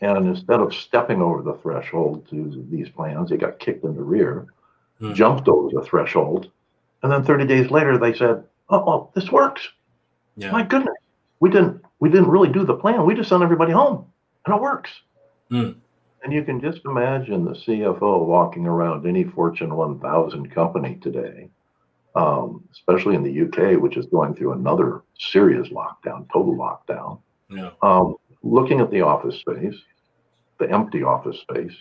and 0.01 0.25
instead 0.25 0.61
of 0.61 0.73
stepping 0.73 1.21
over 1.21 1.41
the 1.41 1.55
threshold 1.55 2.29
to 2.29 2.65
these 2.69 2.87
plans, 2.87 3.29
they 3.29 3.35
got 3.35 3.59
kicked 3.59 3.83
in 3.83 3.93
the 3.93 4.01
rear, 4.03 4.47
Hmm. 4.99 5.13
jumped 5.13 5.49
over 5.49 5.69
the 5.69 5.81
threshold, 5.81 6.51
and 7.03 7.11
then 7.11 7.23
30 7.23 7.45
days 7.45 7.69
later 7.69 7.97
they 7.97 8.13
said, 8.13 8.43
"Oh, 8.69 8.83
oh 8.87 9.11
this 9.13 9.31
works! 9.31 9.67
Yeah. 10.35 10.51
My 10.51 10.63
goodness, 10.63 10.95
we 11.39 11.49
didn't 11.49 11.81
we 11.99 12.09
didn't 12.09 12.29
really 12.29 12.49
do 12.49 12.65
the 12.65 12.75
plan. 12.75 13.05
We 13.05 13.13
just 13.13 13.29
sent 13.29 13.43
everybody 13.43 13.71
home, 13.71 14.05
and 14.45 14.55
it 14.55 14.61
works." 14.61 14.89
Hmm. 15.49 15.71
And 16.23 16.31
you 16.31 16.43
can 16.43 16.61
just 16.61 16.79
imagine 16.85 17.43
the 17.43 17.51
CFO 17.51 18.25
walking 18.25 18.65
around 18.65 19.05
any 19.05 19.25
Fortune 19.25 19.75
1000 19.75 20.49
company 20.51 20.95
today, 21.01 21.49
um, 22.15 22.63
especially 22.71 23.15
in 23.15 23.23
the 23.23 23.41
UK, 23.41 23.79
which 23.81 23.97
is 23.97 24.05
going 24.05 24.33
through 24.33 24.53
another 24.53 25.03
serious 25.19 25.67
lockdown, 25.67 26.25
total 26.31 26.55
lockdown 26.55 27.19
Yeah. 27.49 27.71
um, 27.81 28.15
looking 28.41 28.79
at 28.79 28.89
the 28.89 29.01
office 29.01 29.35
space, 29.35 29.75
the 30.59 30.71
empty 30.71 31.03
office 31.03 31.39
space, 31.41 31.75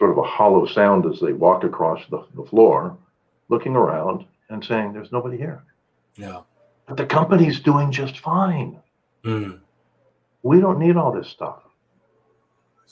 sort 0.00 0.10
of 0.10 0.18
a 0.18 0.22
hollow 0.22 0.66
sound 0.66 1.04
as 1.04 1.20
they 1.20 1.34
walk 1.34 1.62
across 1.62 2.00
the, 2.10 2.24
the 2.34 2.42
floor, 2.42 2.96
looking 3.50 3.76
around 3.76 4.24
and 4.48 4.64
saying, 4.64 4.92
There's 4.92 5.12
nobody 5.12 5.36
here. 5.36 5.62
Yeah. 6.16 6.40
But 6.88 6.96
the 6.96 7.06
company's 7.06 7.60
doing 7.60 7.92
just 7.92 8.18
fine. 8.18 8.80
Mm. 9.24 9.60
We 10.42 10.58
don't 10.58 10.80
need 10.80 10.96
all 10.96 11.12
this 11.12 11.28
stuff. 11.28 11.60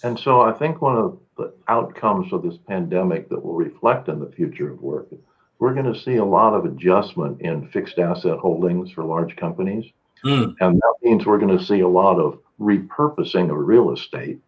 And 0.04 0.18
so 0.18 0.42
I 0.42 0.52
think 0.52 0.80
one 0.80 0.96
of 0.96 1.18
the 1.36 1.52
outcomes 1.66 2.32
of 2.32 2.42
this 2.42 2.58
pandemic 2.68 3.30
that 3.30 3.42
will 3.42 3.54
reflect 3.54 4.08
in 4.08 4.20
the 4.20 4.30
future 4.30 4.70
of 4.70 4.80
work, 4.80 5.08
we're 5.58 5.74
going 5.74 5.92
to 5.92 5.98
see 5.98 6.16
a 6.16 6.24
lot 6.24 6.54
of 6.54 6.66
adjustment 6.66 7.40
in 7.40 7.68
fixed 7.70 7.98
asset 7.98 8.38
holdings 8.38 8.92
for 8.92 9.02
large 9.02 9.34
companies. 9.34 9.86
Mm. 10.24 10.54
And 10.60 10.76
that 10.76 10.94
means 11.02 11.24
we're 11.24 11.38
going 11.38 11.56
to 11.56 11.64
see 11.64 11.80
a 11.80 11.88
lot 11.88 12.20
of 12.20 12.38
repurposing 12.60 13.50
of 13.50 13.56
real 13.56 13.92
estate 13.92 14.38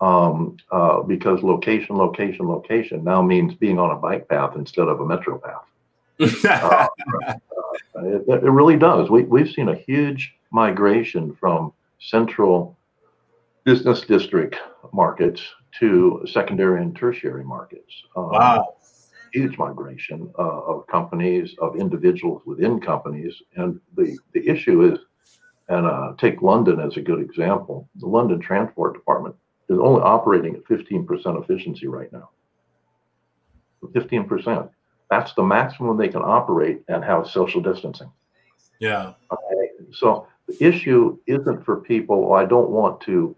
um, 0.00 0.56
uh, 0.70 1.02
because 1.02 1.42
location, 1.42 1.96
location, 1.96 2.46
location 2.46 3.02
now 3.02 3.20
means 3.20 3.54
being 3.54 3.78
on 3.78 3.90
a 3.90 3.96
bike 3.96 4.28
path 4.28 4.54
instead 4.56 4.88
of 4.88 5.00
a 5.00 5.06
metro 5.06 5.38
path. 5.38 6.98
Uh, 7.94 8.04
it, 8.04 8.24
it 8.28 8.50
really 8.50 8.76
does. 8.76 9.10
We, 9.10 9.22
we've 9.24 9.50
seen 9.50 9.68
a 9.68 9.74
huge 9.74 10.34
migration 10.50 11.34
from 11.34 11.72
central 12.00 12.76
business 13.64 14.02
district 14.02 14.56
markets 14.92 15.42
to 15.78 16.24
secondary 16.26 16.82
and 16.82 16.96
tertiary 16.96 17.44
markets. 17.44 17.92
Um, 18.16 18.30
wow. 18.30 18.74
huge 19.32 19.58
migration 19.58 20.30
uh, 20.38 20.42
of 20.42 20.86
companies, 20.86 21.54
of 21.60 21.76
individuals 21.76 22.42
within 22.46 22.80
companies. 22.80 23.34
And 23.56 23.80
the, 23.96 24.16
the 24.32 24.46
issue 24.48 24.92
is, 24.92 24.98
and 25.68 25.86
uh, 25.86 26.14
take 26.18 26.40
London 26.40 26.80
as 26.80 26.96
a 26.96 27.02
good 27.02 27.20
example, 27.20 27.88
the 27.96 28.06
London 28.06 28.40
Transport 28.40 28.94
Department 28.94 29.36
is 29.68 29.78
only 29.78 30.00
operating 30.02 30.54
at 30.54 30.64
15% 30.64 31.42
efficiency 31.42 31.86
right 31.86 32.12
now. 32.12 32.30
15%. 33.84 34.70
That's 35.10 35.32
the 35.34 35.42
maximum 35.42 35.96
they 35.96 36.08
can 36.08 36.22
operate 36.22 36.82
and 36.88 37.04
have 37.04 37.28
social 37.28 37.60
distancing. 37.60 38.10
Yeah. 38.80 39.14
Okay. 39.32 39.70
So 39.92 40.26
the 40.46 40.62
issue 40.62 41.18
isn't 41.26 41.64
for 41.64 41.80
people, 41.80 42.28
"Oh, 42.30 42.32
I 42.32 42.44
don't 42.44 42.70
want 42.70 43.00
to 43.02 43.34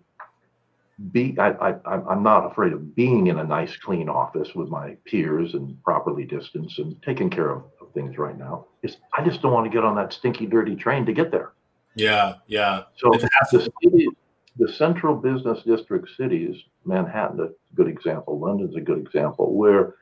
be, 1.13 1.37
I, 1.39 1.51
I, 1.51 1.75
I'm 1.87 2.23
not 2.23 2.51
afraid 2.51 2.73
of 2.73 2.95
being 2.95 3.29
in 3.29 3.39
a 3.39 3.45
nice, 3.45 3.77
clean 3.77 4.09
office 4.09 4.55
with 4.55 4.69
my 4.69 4.97
peers 5.07 5.55
and 5.55 5.83
properly 5.83 6.25
distanced 6.25 6.79
and 6.79 7.01
taking 7.03 7.31
care 7.31 7.51
of, 7.51 7.63
of 7.81 7.93
things 7.95 8.19
right 8.19 8.37
now. 8.37 8.67
It's, 8.83 8.97
I 9.17 9.25
just 9.25 9.41
don't 9.41 9.53
want 9.53 9.65
to 9.65 9.71
get 9.71 9.85
on 9.85 9.97
that 9.97 10.13
stinky, 10.13 10.47
dirty 10.47 10.77
train 10.77 11.07
to 11.07 11.13
get 11.13 11.31
there. 11.31 11.53
Yeah. 11.95 12.35
Yeah. 12.47 12.83
So 12.97 13.11
the 13.11 13.71
cities, 13.83 14.09
the 14.61 14.71
central 14.75 15.17
business 15.17 15.63
district 15.65 16.11
cities, 16.19 16.55
Manhattan, 16.85 17.41
a 17.41 17.49
good 17.75 17.89
example, 17.89 18.39
London's 18.39 18.77
a 18.77 18.81
good 18.81 18.99
example, 18.99 19.55
where 19.55 19.95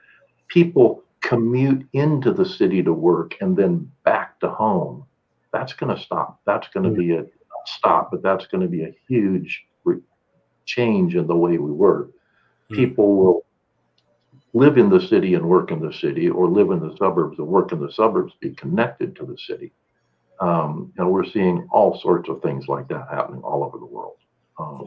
people 0.49 1.05
commute 1.21 1.87
into 1.93 2.33
the 2.33 2.45
city 2.45 2.83
to 2.83 2.93
work 2.93 3.37
and 3.41 3.57
then 3.57 3.91
back 4.05 4.39
to 4.41 4.49
home. 4.49 5.07
That's 5.53 5.73
going 5.73 5.95
to 5.95 6.03
stop. 6.03 6.41
That's 6.45 6.67
going 6.69 6.93
to 6.93 6.99
be 6.99 7.13
a 7.13 7.25
stop, 7.67 8.11
but 8.11 8.23
that's 8.23 8.47
going 8.49 8.63
to 8.63 8.69
be 8.69 8.83
a 8.83 8.95
huge 9.09 9.65
re- 9.85 10.01
change 10.67 11.15
in 11.15 11.29
the 11.29 11.37
way 11.37 11.59
we 11.59 11.71
work. 11.71 12.11
Hmm. 12.69 12.75
People 12.75 13.17
will 13.17 13.47
live 14.55 14.77
in 14.77 14.91
the 14.91 15.01
city 15.01 15.35
and 15.35 15.49
work 15.49 15.71
in 15.71 15.81
the 15.81 15.93
city, 15.93 16.29
or 16.29 16.49
live 16.49 16.71
in 16.73 16.81
the 16.81 16.97
suburbs 16.97 17.39
and 17.39 17.47
work 17.47 17.71
in 17.71 17.79
the 17.79 17.93
suburbs, 17.93 18.33
be 18.41 18.51
connected 18.51 19.15
to 19.17 19.25
the 19.25 19.39
city. 19.39 19.73
Um, 20.41 20.93
and 20.97 21.09
we're 21.09 21.27
seeing 21.27 21.69
all 21.71 22.01
sorts 22.01 22.29
of 22.29 22.43
things 22.43 22.67
like 22.67 22.89
that 22.89 23.07
happening 23.09 23.43
all 23.43 23.63
over 23.63 23.79
the 23.79 23.87
world. 23.87 24.17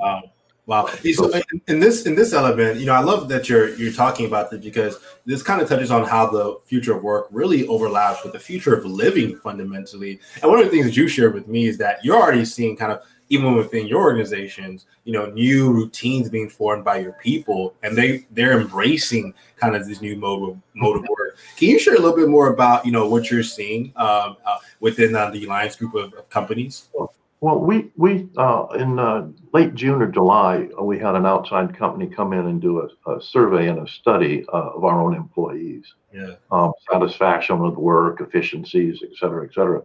Um, 0.02 0.24
Wow. 0.68 0.86
Wow. 0.86 0.94
So 1.14 1.30
in, 1.30 1.44
in, 1.68 1.80
this 1.80 2.06
in 2.06 2.16
this 2.16 2.34
element, 2.34 2.80
you 2.80 2.86
know, 2.86 2.94
I 2.94 3.00
love 3.00 3.28
that 3.30 3.50
you're 3.50 3.76
you're 3.76 3.92
talking 3.92 4.28
about 4.28 4.52
this 4.52 4.64
because 4.64 5.00
this 5.26 5.42
kind 5.42 5.60
of 5.60 5.68
touches 5.68 5.90
on 5.90 6.08
how 6.08 6.28
the 6.28 6.60
future 6.66 6.96
of 6.96 7.04
work 7.04 7.28
really 7.32 7.68
overlaps 7.68 8.24
with 8.24 8.34
the 8.34 8.40
future 8.40 8.74
of 8.76 8.86
living 8.86 9.36
fundamentally. 9.38 10.20
And 10.42 10.50
one 10.50 10.60
of 10.60 10.66
the 10.66 10.72
things 10.72 10.86
that 10.86 10.96
you 10.96 11.08
shared 11.08 11.34
with 11.34 11.48
me 11.48 11.68
is 11.68 11.78
that 11.80 12.06
you're 12.06 12.16
already 12.16 12.46
seeing 12.46 12.78
kind 12.78 12.92
of 12.92 13.02
even 13.30 13.56
within 13.56 13.88
your 13.88 14.02
organizations, 14.02 14.86
you 15.06 15.14
know, 15.14 15.26
new 15.28 15.72
routines 15.72 16.30
being 16.30 16.50
formed 16.50 16.84
by 16.84 17.00
your 17.00 17.14
people, 17.14 17.74
and 17.82 17.98
they 17.98 18.28
they're 18.32 18.60
embracing 18.60 19.34
kind 19.56 19.76
of 19.76 19.88
this 19.88 20.00
new 20.00 20.16
mode 20.16 20.52
of, 20.52 20.58
mode 20.76 20.98
of 20.98 21.02
work. 21.10 21.38
Can 21.58 21.70
you 21.70 21.80
share 21.80 21.96
a 21.96 22.00
little 22.00 22.16
bit 22.16 22.30
more 22.30 22.54
about 22.54 22.86
you 22.86 22.92
know 22.92 23.08
what 23.08 23.32
you're 23.32 23.42
seeing 23.42 23.94
um, 23.96 24.38
uh, 24.46 24.60
within 24.80 25.16
uh, 25.16 25.32
the 25.32 25.44
Alliance 25.46 25.76
group 25.76 25.96
of, 25.96 26.14
of 26.14 26.30
companies? 26.30 26.90
Well, 26.94 27.14
we 27.42 27.92
we 27.98 28.30
uh, 28.38 28.68
in 28.78 29.00
uh, 29.00 29.28
late 29.52 29.74
June 29.74 30.02
or 30.02 30.08
July, 30.08 30.70
uh, 30.80 30.84
we 30.84 31.00
had 31.00 31.16
an 31.16 31.26
outside 31.26 31.76
company 31.76 32.06
come 32.08 32.34
in 32.34 32.46
and 32.46 32.62
do 32.62 32.82
a, 32.82 33.12
a 33.12 33.22
survey 33.22 33.68
and 33.68 33.80
a 33.80 33.92
study 33.92 34.46
uh, 34.54 34.70
of 34.76 34.84
our 34.84 35.02
own 35.02 35.16
employees. 35.16 35.92
Yeah. 36.14 36.36
Um, 36.52 36.72
satisfaction 36.92 37.60
with 37.60 37.76
work, 37.76 38.22
efficiencies, 38.22 39.02
et 39.04 39.18
cetera, 39.18 39.46
et 39.46 39.54
cetera. 39.54 39.82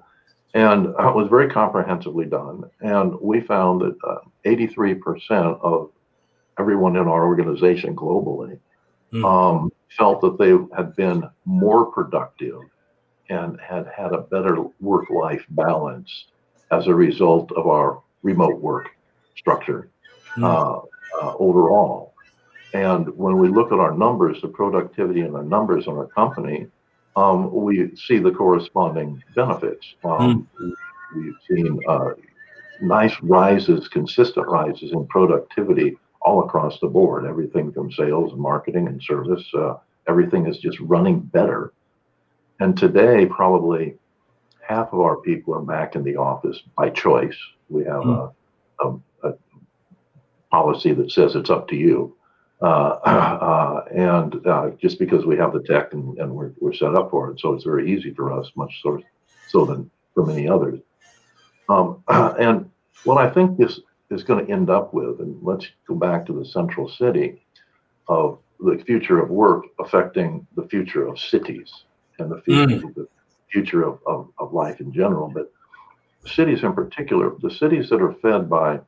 And 0.54 0.86
it 0.86 1.14
was 1.14 1.28
very 1.28 1.48
comprehensively 1.48 2.26
done. 2.26 2.64
And 2.80 3.18
we 3.20 3.40
found 3.40 3.80
that 3.82 3.96
uh, 4.04 4.18
83% 4.44 5.60
of 5.60 5.90
everyone 6.58 6.96
in 6.96 7.08
our 7.08 7.26
organization 7.26 7.94
globally 7.94 8.58
mm. 9.12 9.25
um, 9.25 9.70
felt 9.90 10.20
that 10.22 10.38
they 10.38 10.50
had 10.75 10.96
been 10.96 11.28
more 11.44 11.86
productive 11.86 12.60
and 13.28 13.60
had 13.60 13.86
had 13.94 14.12
a 14.12 14.22
better 14.22 14.64
work 14.80 15.10
life 15.10 15.44
balance 15.50 16.26
as 16.70 16.87
a 16.87 16.94
result 16.94 17.52
of 17.52 17.66
our 17.66 18.02
remote 18.23 18.61
work 18.61 18.90
structure 19.37 19.88
mm. 20.37 20.44
uh, 20.44 20.80
uh, 21.23 21.35
overall. 21.38 22.14
And 22.75 23.08
when 23.16 23.38
we 23.38 23.49
look 23.49 23.73
at 23.73 23.78
our 23.78 23.96
numbers, 23.96 24.40
the 24.42 24.49
productivity 24.49 25.20
and 25.20 25.35
the 25.35 25.42
numbers 25.42 25.87
in 25.87 25.94
our 25.94 26.06
company, 26.08 26.66
um, 27.14 27.52
we 27.52 27.94
see 27.96 28.18
the 28.18 28.30
corresponding 28.30 29.23
benefits. 29.35 29.94
Um, 30.04 30.49
mm. 30.61 30.73
We've 31.14 31.35
seen 31.49 31.80
uh, 31.88 32.11
nice 32.80 33.14
rises, 33.23 33.88
consistent 33.88 34.46
rises 34.49 34.92
in 34.92 35.06
productivity 35.06 35.96
all 36.20 36.44
across 36.44 36.78
the 36.80 36.88
board. 36.88 37.25
Everything 37.25 37.73
from 37.73 37.90
sales 37.92 38.32
and 38.32 38.40
marketing 38.40 38.88
and 38.88 39.00
service, 39.02 39.44
uh, 39.54 39.75
everything 40.08 40.46
is 40.46 40.58
just 40.58 40.78
running 40.80 41.20
better. 41.20 41.73
And 42.61 42.76
today, 42.76 43.26
probably 43.26 43.94
half 44.66 44.92
of 44.92 45.00
our 45.00 45.16
people 45.16 45.54
are 45.54 45.61
back 45.61 45.94
in 45.94 46.02
the 46.02 46.16
office 46.16 46.62
by 46.76 46.90
choice. 46.90 47.37
We 47.68 47.85
have 47.85 48.02
mm. 48.02 48.32
a, 48.80 48.87
a, 48.87 49.30
a 49.30 49.35
policy 50.50 50.92
that 50.92 51.11
says 51.11 51.35
it's 51.35 51.50
up 51.50 51.68
to 51.68 51.76
you. 51.76 52.16
Uh, 52.62 52.64
uh, 53.04 53.85
and 53.94 54.46
uh, 54.46 54.70
just 54.80 54.99
because 54.99 55.26
we 55.26 55.37
have 55.37 55.52
the 55.52 55.62
tech 55.62 55.92
and, 55.92 56.18
and 56.18 56.35
we're, 56.35 56.52
we're 56.58 56.73
set 56.73 56.94
up 56.94 57.11
for 57.11 57.30
it, 57.30 57.40
so 57.40 57.52
it's 57.52 57.64
very 57.64 57.92
easy 57.92 58.12
for 58.14 58.32
us, 58.32 58.50
much 58.56 58.80
so, 58.82 59.00
so 59.49 59.64
than 59.64 59.90
for 60.14 60.25
many 60.25 60.49
others. 60.49 60.80
Um, 61.68 62.02
and 62.08 62.70
what 63.04 63.18
I 63.18 63.30
think 63.30 63.58
this 63.58 63.80
is 64.11 64.25
going 64.25 64.46
to 64.46 64.52
end 64.52 64.70
up 64.70 64.94
with, 64.94 65.20
and 65.20 65.38
let's 65.42 65.66
go 65.87 65.94
back 65.94 66.26
to 66.26 66.32
the 66.32 66.44
central 66.44 66.88
city 66.88 67.42
of 68.08 68.38
the 68.61 68.82
future 68.87 69.20
of 69.20 69.28
work 69.28 69.64
affecting 69.78 70.46
the 70.56 70.66
future 70.68 71.06
of 71.06 71.18
cities 71.18 71.70
and 72.18 72.30
the 72.30 72.40
future, 72.40 72.87
mm. 72.87 72.94
the 72.94 73.08
future 73.50 73.84
of, 73.84 74.00
of, 74.06 74.28
of 74.38 74.52
life 74.52 74.80
in 74.80 74.92
general, 74.92 75.28
but 75.28 75.52
cities 76.26 76.62
in 76.62 76.72
particular, 76.72 77.32
the 77.40 77.50
cities 77.50 77.88
that 77.90 78.02
are 78.02 78.14
fed 78.14 78.48
by 78.50 78.80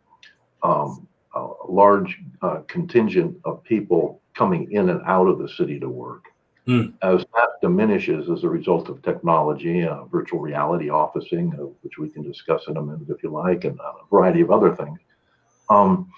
um, 0.62 1.06
a 1.34 1.48
large 1.68 2.18
uh, 2.42 2.60
contingent 2.66 3.36
of 3.44 3.62
people 3.64 4.20
coming 4.34 4.70
in 4.72 4.88
and 4.90 5.00
out 5.06 5.26
of 5.26 5.38
the 5.38 5.48
city 5.48 5.78
to 5.78 5.88
work. 5.88 6.24
Mm. 6.66 6.92
As 7.00 7.24
that 7.34 7.48
diminishes 7.62 8.28
as 8.28 8.44
a 8.44 8.48
result 8.48 8.90
of 8.90 9.00
technology, 9.02 9.84
uh, 9.84 10.04
virtual 10.04 10.40
reality 10.40 10.90
officing, 10.90 11.54
uh, 11.54 11.62
which 11.82 11.96
we 11.98 12.10
can 12.10 12.22
discuss 12.22 12.62
in 12.68 12.76
a 12.76 12.82
minute 12.82 13.08
if 13.08 13.22
you 13.22 13.30
like, 13.30 13.64
and 13.64 13.78
a 13.80 13.92
variety 14.10 14.42
of 14.42 14.50
other 14.50 14.76
things, 14.76 14.98
um, 15.70 16.12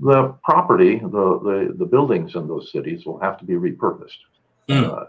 the 0.00 0.34
property, 0.42 0.98
the, 0.98 1.08
the, 1.08 1.74
the 1.76 1.84
buildings 1.84 2.34
in 2.34 2.48
those 2.48 2.72
cities 2.72 3.04
will 3.04 3.18
have 3.18 3.38
to 3.38 3.44
be 3.44 3.54
repurposed. 3.54 4.16
Mm. 4.68 5.06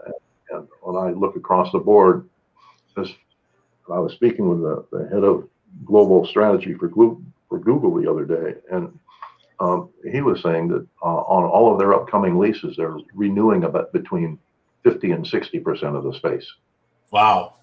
And, 0.56 0.68
when 0.82 0.96
I 0.96 1.10
look 1.10 1.36
across 1.36 1.70
the 1.72 1.78
board, 1.78 2.28
as 2.96 3.08
I 3.92 3.98
was 3.98 4.12
speaking 4.12 4.48
with 4.48 4.60
the, 4.60 4.84
the 4.92 5.08
head 5.08 5.24
of 5.24 5.48
global 5.84 6.26
strategy 6.26 6.74
for 6.74 6.90
for 7.48 7.58
Google 7.58 7.94
the 7.94 8.10
other 8.10 8.24
day, 8.24 8.58
and 8.70 8.98
um, 9.60 9.90
he 10.10 10.20
was 10.20 10.42
saying 10.42 10.68
that 10.68 10.86
uh, 11.02 11.06
on 11.06 11.44
all 11.44 11.72
of 11.72 11.78
their 11.78 11.94
upcoming 11.94 12.38
leases, 12.38 12.76
they're 12.76 12.96
renewing 13.14 13.64
about 13.64 13.92
between 13.92 14.38
50 14.84 15.12
and 15.12 15.26
60 15.26 15.60
percent 15.60 15.96
of 15.96 16.04
the 16.04 16.14
space. 16.14 16.46
Wow, 17.10 17.54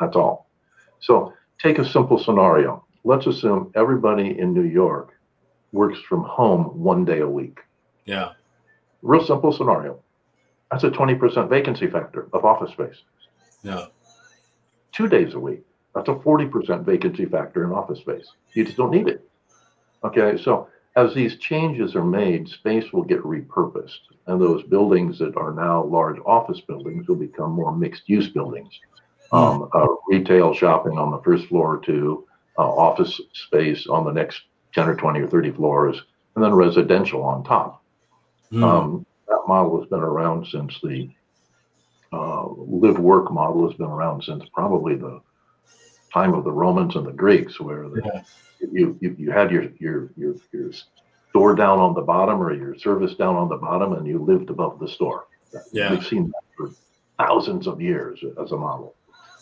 that's 0.00 0.16
all. 0.16 0.48
So 1.00 1.32
take 1.60 1.78
a 1.78 1.88
simple 1.88 2.18
scenario. 2.18 2.84
Let's 3.04 3.26
assume 3.26 3.72
everybody 3.74 4.38
in 4.38 4.52
New 4.52 4.64
York 4.64 5.12
works 5.72 5.98
from 6.08 6.24
home 6.24 6.64
one 6.82 7.04
day 7.04 7.20
a 7.20 7.28
week. 7.28 7.60
Yeah. 8.04 8.32
Real 9.02 9.24
simple 9.24 9.52
scenario. 9.52 10.02
That's 10.70 10.84
a 10.84 10.90
20% 10.90 11.48
vacancy 11.48 11.86
factor 11.86 12.28
of 12.32 12.44
office 12.44 12.72
space. 12.72 13.02
Yeah. 13.62 13.86
Two 14.92 15.08
days 15.08 15.34
a 15.34 15.38
week. 15.38 15.62
That's 15.94 16.08
a 16.08 16.14
40% 16.14 16.84
vacancy 16.84 17.24
factor 17.24 17.64
in 17.64 17.72
office 17.72 18.00
space. 18.00 18.26
You 18.52 18.64
just 18.64 18.76
don't 18.76 18.90
need 18.90 19.08
it. 19.08 19.26
Okay, 20.04 20.40
so 20.42 20.68
as 20.96 21.14
these 21.14 21.36
changes 21.36 21.94
are 21.94 22.04
made, 22.04 22.48
space 22.48 22.92
will 22.92 23.02
get 23.02 23.22
repurposed, 23.22 23.98
and 24.26 24.40
those 24.40 24.62
buildings 24.62 25.18
that 25.18 25.36
are 25.36 25.52
now 25.52 25.84
large 25.84 26.18
office 26.24 26.60
buildings 26.60 27.08
will 27.08 27.16
become 27.16 27.52
more 27.52 27.74
mixed 27.74 28.08
use 28.08 28.28
buildings. 28.28 28.78
Um, 29.32 29.68
uh, 29.72 29.86
retail 30.08 30.54
shopping 30.54 30.98
on 30.98 31.10
the 31.10 31.20
first 31.22 31.46
floor 31.46 31.78
to 31.84 32.26
uh, 32.58 32.62
office 32.62 33.20
space 33.32 33.86
on 33.88 34.04
the 34.04 34.12
next 34.12 34.42
10 34.74 34.88
or 34.88 34.94
20 34.94 35.20
or 35.20 35.26
30 35.26 35.50
floors, 35.52 36.02
and 36.34 36.44
then 36.44 36.54
residential 36.54 37.22
on 37.22 37.42
top. 37.42 37.82
Mm. 38.52 38.62
Um, 38.62 39.06
that 39.28 39.42
model 39.46 39.80
has 39.80 39.88
been 39.88 40.00
around 40.00 40.46
since 40.46 40.78
the 40.82 41.10
uh, 42.12 42.46
live 42.48 42.98
work 42.98 43.32
model 43.32 43.68
has 43.68 43.76
been 43.76 43.86
around 43.86 44.22
since 44.22 44.44
probably 44.52 44.94
the 44.94 45.20
time 46.12 46.34
of 46.34 46.44
the 46.44 46.52
Romans 46.52 46.96
and 46.96 47.06
the 47.06 47.12
Greeks, 47.12 47.60
where 47.60 47.88
the, 47.88 48.02
yeah. 48.04 48.22
you, 48.72 48.96
you 49.00 49.16
you 49.18 49.30
had 49.30 49.50
your 49.50 49.64
your 49.78 50.10
your 50.16 50.36
your 50.52 50.70
store 51.30 51.54
down 51.54 51.78
on 51.78 51.94
the 51.94 52.02
bottom 52.02 52.40
or 52.40 52.54
your 52.54 52.76
service 52.78 53.14
down 53.14 53.36
on 53.36 53.48
the 53.48 53.56
bottom, 53.56 53.92
and 53.94 54.06
you 54.06 54.18
lived 54.18 54.50
above 54.50 54.78
the 54.78 54.88
store. 54.88 55.26
Yeah, 55.72 55.90
we've 55.90 56.06
seen 56.06 56.28
that 56.28 56.42
for 56.56 56.70
thousands 57.18 57.66
of 57.66 57.80
years 57.80 58.22
as 58.42 58.52
a 58.52 58.56
model. 58.56 58.94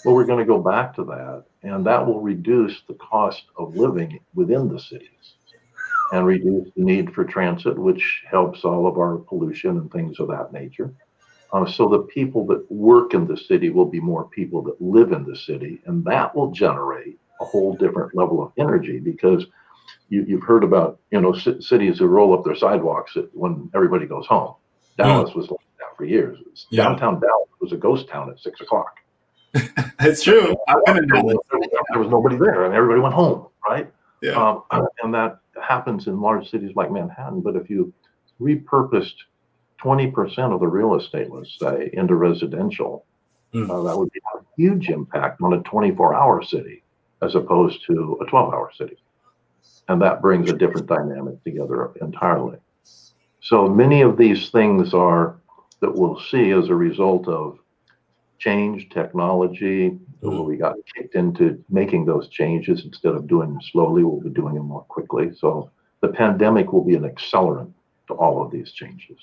Well, 0.05 0.15
we're 0.15 0.27
going 0.27 0.39
to 0.39 0.45
go 0.45 0.59
back 0.59 0.95
to 0.97 1.05
that, 1.05 1.45
and 1.63 1.87
that 1.87 2.07
will 2.07 2.21
reduce 2.21 2.83
the 2.89 2.95
cost 2.95 3.45
of 3.57 3.77
living 3.77 4.21
within 4.35 4.69
the 4.69 4.79
cities 4.79 5.34
and 6.15 6.27
reduce 6.27 6.69
the 6.77 6.85
need 6.85 7.13
for 7.13 7.25
transit, 7.25 7.77
which 7.77 8.23
helps 8.31 8.65
all 8.65 8.87
of 8.87 8.99
our 8.99 9.17
pollution 9.17 9.71
and 9.71 9.91
things 9.91 10.21
of 10.21 10.29
that 10.29 10.53
nature. 10.53 10.95
Uh, 11.53 11.67
so 11.67 11.89
the 11.89 12.03
people 12.03 12.47
that 12.47 12.65
work 12.71 13.15
in 13.15 13.27
the 13.27 13.37
city 13.37 13.69
will 13.69 13.85
be 13.85 13.99
more 13.99 14.29
people 14.29 14.63
that 14.63 14.81
live 14.81 15.11
in 15.11 15.25
the 15.25 15.37
city, 15.37 15.81
and 15.87 16.05
that 16.05 16.35
will 16.35 16.53
generate 16.53 17.19
a 17.41 17.45
whole 17.45 17.75
different 17.75 18.15
level 18.15 18.41
of 18.41 18.53
energy 18.57 19.01
because 19.01 19.45
you, 20.09 20.25
have 20.37 20.47
heard 20.47 20.63
about 20.63 21.01
you 21.11 21.21
know 21.21 21.33
c- 21.33 21.61
cities 21.61 21.99
who 21.99 22.07
roll 22.07 22.33
up 22.33 22.45
their 22.45 22.55
sidewalks 22.55 23.17
when 23.33 23.69
everybody 23.75 24.07
goes 24.07 24.27
home. 24.27 24.55
Dallas 24.97 25.31
mm. 25.31 25.37
was 25.37 25.51
like 25.51 25.59
that 25.81 25.97
for 25.97 26.05
years. 26.05 26.39
Yeah. 26.71 26.85
Downtown 26.85 27.15
Dallas 27.15 27.49
was 27.61 27.73
a 27.73 27.77
ghost 27.77 28.09
town 28.09 28.31
at 28.31 28.39
six 28.39 28.61
o'clock. 28.61 29.01
it's 30.01 30.23
true. 30.23 30.55
there 30.69 31.99
was 31.99 32.09
nobody 32.09 32.37
there, 32.37 32.67
and 32.67 32.73
everybody 32.73 33.01
went 33.01 33.15
home. 33.15 33.49
Right. 33.69 33.91
Yeah. 34.23 34.33
Um, 34.71 34.87
and 35.03 35.15
that 35.15 35.39
happens 35.63 36.07
in 36.07 36.21
large 36.21 36.51
cities 36.51 36.73
like 36.75 36.91
Manhattan. 36.91 37.41
But 37.41 37.57
if 37.57 37.71
you 37.71 37.93
repurposed 38.41 39.15
20% 39.83 40.53
of 40.53 40.61
the 40.61 40.67
real 40.67 40.95
estate, 40.95 41.31
let's 41.31 41.59
say, 41.59 41.91
into 41.93 42.15
residential, 42.15 43.05
mm. 43.53 43.69
uh, 43.69 43.83
that 43.83 43.97
would 43.97 44.11
be 44.13 44.21
a 44.35 44.41
huge 44.57 44.89
impact 44.89 45.41
on 45.43 45.55
a 45.55 45.63
24 45.63 46.15
hour 46.15 46.43
city 46.43 46.83
as 47.23 47.35
opposed 47.35 47.85
to 47.87 48.19
a 48.21 48.27
12 48.27 48.55
hour 48.55 48.71
city. 48.77 48.97
And 49.89 50.01
that 50.01 50.23
brings 50.23 50.51
a 50.51 50.57
different 50.57 50.87
dynamic 50.87 51.43
together 51.45 51.93
entirely. 52.01 52.59
So 53.41 53.69
many 53.69 54.01
of 54.01 54.17
these 54.17 54.49
things 54.49 54.95
are 54.95 55.37
that 55.81 55.95
we'll 55.95 56.19
see 56.19 56.51
as 56.51 56.71
a 56.71 56.75
result 56.75 57.29
of 57.29 57.59
change, 58.39 58.89
technology. 58.91 59.99
Mm. 60.23 60.45
We 60.45 60.57
got 60.57 60.77
kicked 60.95 61.15
into 61.15 61.63
making 61.69 62.07
those 62.07 62.29
changes 62.29 62.85
instead 62.85 63.15
of 63.15 63.27
doing 63.27 63.53
them 63.53 63.63
slowly, 63.63 64.05
we'll 64.05 64.21
be 64.21 64.31
doing 64.31 64.55
them 64.55 64.67
more 64.67 64.83
quickly. 64.83 65.35
So 65.35 65.71
the 66.01 66.09
pandemic 66.09 66.73
will 66.73 66.85
be 66.85 66.95
an 66.95 67.03
accelerant 67.03 67.73
to 68.09 68.15
all 68.15 68.43
of 68.45 68.51
these 68.51 68.73
changes. 68.73 69.19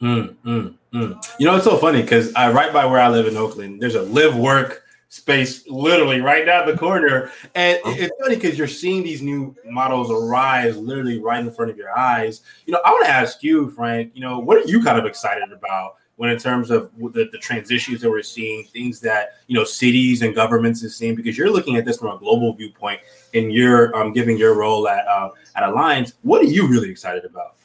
Mm, 0.00 0.34
mm, 0.44 0.74
mm. 0.92 1.26
You 1.38 1.46
know, 1.46 1.56
it's 1.56 1.64
so 1.64 1.78
funny 1.78 2.02
because 2.02 2.34
I 2.34 2.50
right 2.52 2.72
by 2.72 2.84
where 2.84 3.00
I 3.00 3.08
live 3.08 3.26
in 3.26 3.36
Oakland, 3.36 3.80
there's 3.80 3.94
a 3.94 4.02
live 4.02 4.36
work 4.36 4.82
space 5.08 5.66
literally 5.68 6.20
right 6.20 6.44
down 6.44 6.66
the 6.66 6.76
corner. 6.76 7.30
And 7.54 7.78
it's 7.86 8.14
funny 8.20 8.34
because 8.34 8.58
you're 8.58 8.66
seeing 8.66 9.02
these 9.02 9.22
new 9.22 9.54
models 9.64 10.10
arise 10.10 10.76
literally 10.76 11.18
right 11.20 11.40
in 11.40 11.50
front 11.50 11.70
of 11.70 11.76
your 11.76 11.96
eyes. 11.96 12.42
You 12.66 12.72
know, 12.72 12.80
I 12.84 12.90
want 12.90 13.06
to 13.06 13.10
ask 13.10 13.42
you, 13.42 13.70
Frank, 13.70 14.12
you 14.14 14.20
know, 14.20 14.38
what 14.38 14.58
are 14.58 14.68
you 14.68 14.82
kind 14.82 14.98
of 14.98 15.06
excited 15.06 15.52
about 15.52 15.96
when 16.16 16.30
in 16.30 16.38
terms 16.38 16.70
of 16.70 16.90
the, 16.98 17.28
the 17.30 17.38
transitions 17.38 18.00
that 18.00 18.10
we're 18.10 18.22
seeing, 18.22 18.64
things 18.64 19.00
that, 19.00 19.34
you 19.46 19.54
know, 19.54 19.64
cities 19.64 20.22
and 20.22 20.34
governments 20.34 20.82
are 20.82 20.88
seeing, 20.88 21.14
because 21.14 21.36
you're 21.36 21.50
looking 21.50 21.76
at 21.76 21.84
this 21.84 21.98
from 21.98 22.16
a 22.16 22.18
global 22.18 22.54
viewpoint 22.54 23.00
and 23.34 23.52
you're 23.52 23.94
um, 23.94 24.12
giving 24.12 24.36
your 24.38 24.54
role 24.54 24.88
at, 24.88 25.06
uh, 25.06 25.30
at 25.54 25.62
Alliance. 25.62 26.14
What 26.22 26.40
are 26.40 26.48
you 26.48 26.66
really 26.66 26.90
excited 26.90 27.24
about? 27.24 27.56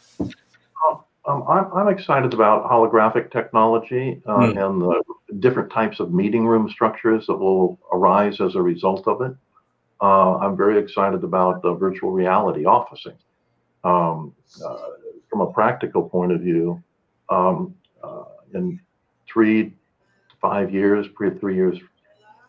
Um, 1.27 1.43
I'm, 1.47 1.71
I'm 1.73 1.87
excited 1.87 2.33
about 2.33 2.69
holographic 2.69 3.31
technology 3.31 4.21
uh, 4.25 4.37
mm. 4.37 4.65
and 4.65 4.81
the 4.81 5.03
different 5.39 5.71
types 5.71 5.99
of 5.99 6.11
meeting 6.11 6.47
room 6.47 6.67
structures 6.69 7.27
that 7.27 7.35
will 7.35 7.79
arise 7.93 8.41
as 8.41 8.55
a 8.55 8.61
result 8.61 9.07
of 9.07 9.21
it. 9.21 9.33
Uh, 10.01 10.37
I'm 10.37 10.57
very 10.57 10.79
excited 10.79 11.23
about 11.23 11.61
the 11.61 11.73
virtual 11.75 12.11
reality 12.11 12.65
officing. 12.65 13.13
Um, 13.83 14.33
uh, 14.65 14.77
from 15.29 15.41
a 15.41 15.53
practical 15.53 16.09
point 16.09 16.31
of 16.31 16.41
view, 16.41 16.83
um, 17.29 17.75
in 18.53 18.79
three, 19.31 19.73
five 20.41 20.73
years, 20.73 21.07
three 21.39 21.55
years, 21.55 21.79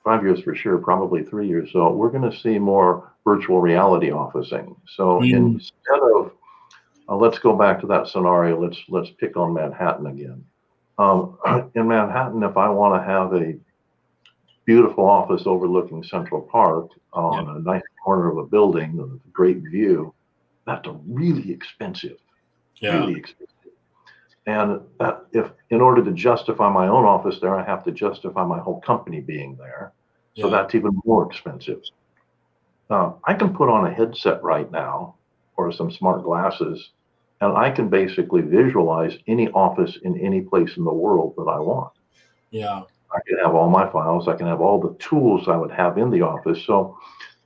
five 0.04 0.22
years 0.22 0.40
for 0.40 0.54
sure, 0.54 0.78
probably 0.78 1.22
three 1.22 1.48
years. 1.48 1.70
So 1.72 1.92
we're 1.92 2.10
going 2.10 2.30
to 2.30 2.36
see 2.36 2.58
more 2.58 3.12
virtual 3.24 3.60
reality 3.60 4.10
officing. 4.10 4.74
So 4.96 5.20
mm. 5.20 5.34
instead 5.34 6.00
of 6.14 6.32
uh, 7.08 7.16
let's 7.16 7.38
go 7.38 7.56
back 7.56 7.80
to 7.80 7.86
that 7.88 8.08
scenario. 8.08 8.60
Let's 8.60 8.78
let's 8.88 9.10
pick 9.10 9.36
on 9.36 9.54
Manhattan 9.54 10.06
again. 10.06 10.44
Um, 10.98 11.38
in 11.74 11.88
Manhattan, 11.88 12.42
if 12.42 12.56
I 12.56 12.68
want 12.68 13.00
to 13.00 13.06
have 13.06 13.34
a 13.34 13.56
beautiful 14.64 15.04
office 15.04 15.42
overlooking 15.46 16.02
Central 16.04 16.40
Park 16.40 16.90
on 17.12 17.46
yeah. 17.46 17.56
a 17.56 17.58
nice 17.60 17.82
corner 18.04 18.30
of 18.30 18.38
a 18.38 18.44
building 18.44 18.96
with 18.96 19.10
a 19.10 19.30
great 19.32 19.58
view, 19.58 20.14
that's 20.66 20.88
really 21.06 21.50
expensive. 21.50 22.18
Yeah. 22.76 22.98
Really 22.98 23.16
expensive. 23.18 23.51
And 24.46 24.80
that 24.98 25.24
if 25.32 25.50
in 25.70 25.80
order 25.80 26.04
to 26.04 26.12
justify 26.12 26.68
my 26.68 26.88
own 26.88 27.04
office 27.04 27.38
there, 27.40 27.54
I 27.54 27.64
have 27.64 27.84
to 27.84 27.92
justify 27.92 28.44
my 28.44 28.58
whole 28.58 28.80
company 28.80 29.20
being 29.20 29.56
there. 29.56 29.92
So 30.36 30.48
that's 30.48 30.74
even 30.74 30.98
more 31.04 31.26
expensive. 31.26 31.82
Uh, 32.88 33.12
I 33.24 33.34
can 33.34 33.54
put 33.54 33.68
on 33.68 33.86
a 33.86 33.92
headset 33.92 34.42
right 34.42 34.70
now 34.70 35.16
or 35.56 35.70
some 35.72 35.90
smart 35.90 36.24
glasses 36.24 36.90
and 37.42 37.56
I 37.56 37.70
can 37.70 37.88
basically 37.88 38.40
visualize 38.40 39.18
any 39.26 39.48
office 39.50 39.98
in 40.04 40.18
any 40.20 40.40
place 40.40 40.76
in 40.76 40.84
the 40.84 40.92
world 40.92 41.34
that 41.36 41.48
I 41.48 41.58
want. 41.58 41.92
Yeah. 42.50 42.82
I 43.12 43.18
can 43.26 43.38
have 43.38 43.54
all 43.54 43.68
my 43.68 43.90
files. 43.90 44.28
I 44.28 44.36
can 44.36 44.46
have 44.46 44.60
all 44.60 44.80
the 44.80 44.94
tools 44.98 45.48
I 45.48 45.56
would 45.56 45.72
have 45.72 45.98
in 45.98 46.10
the 46.10 46.22
office. 46.22 46.64
So 46.64 46.96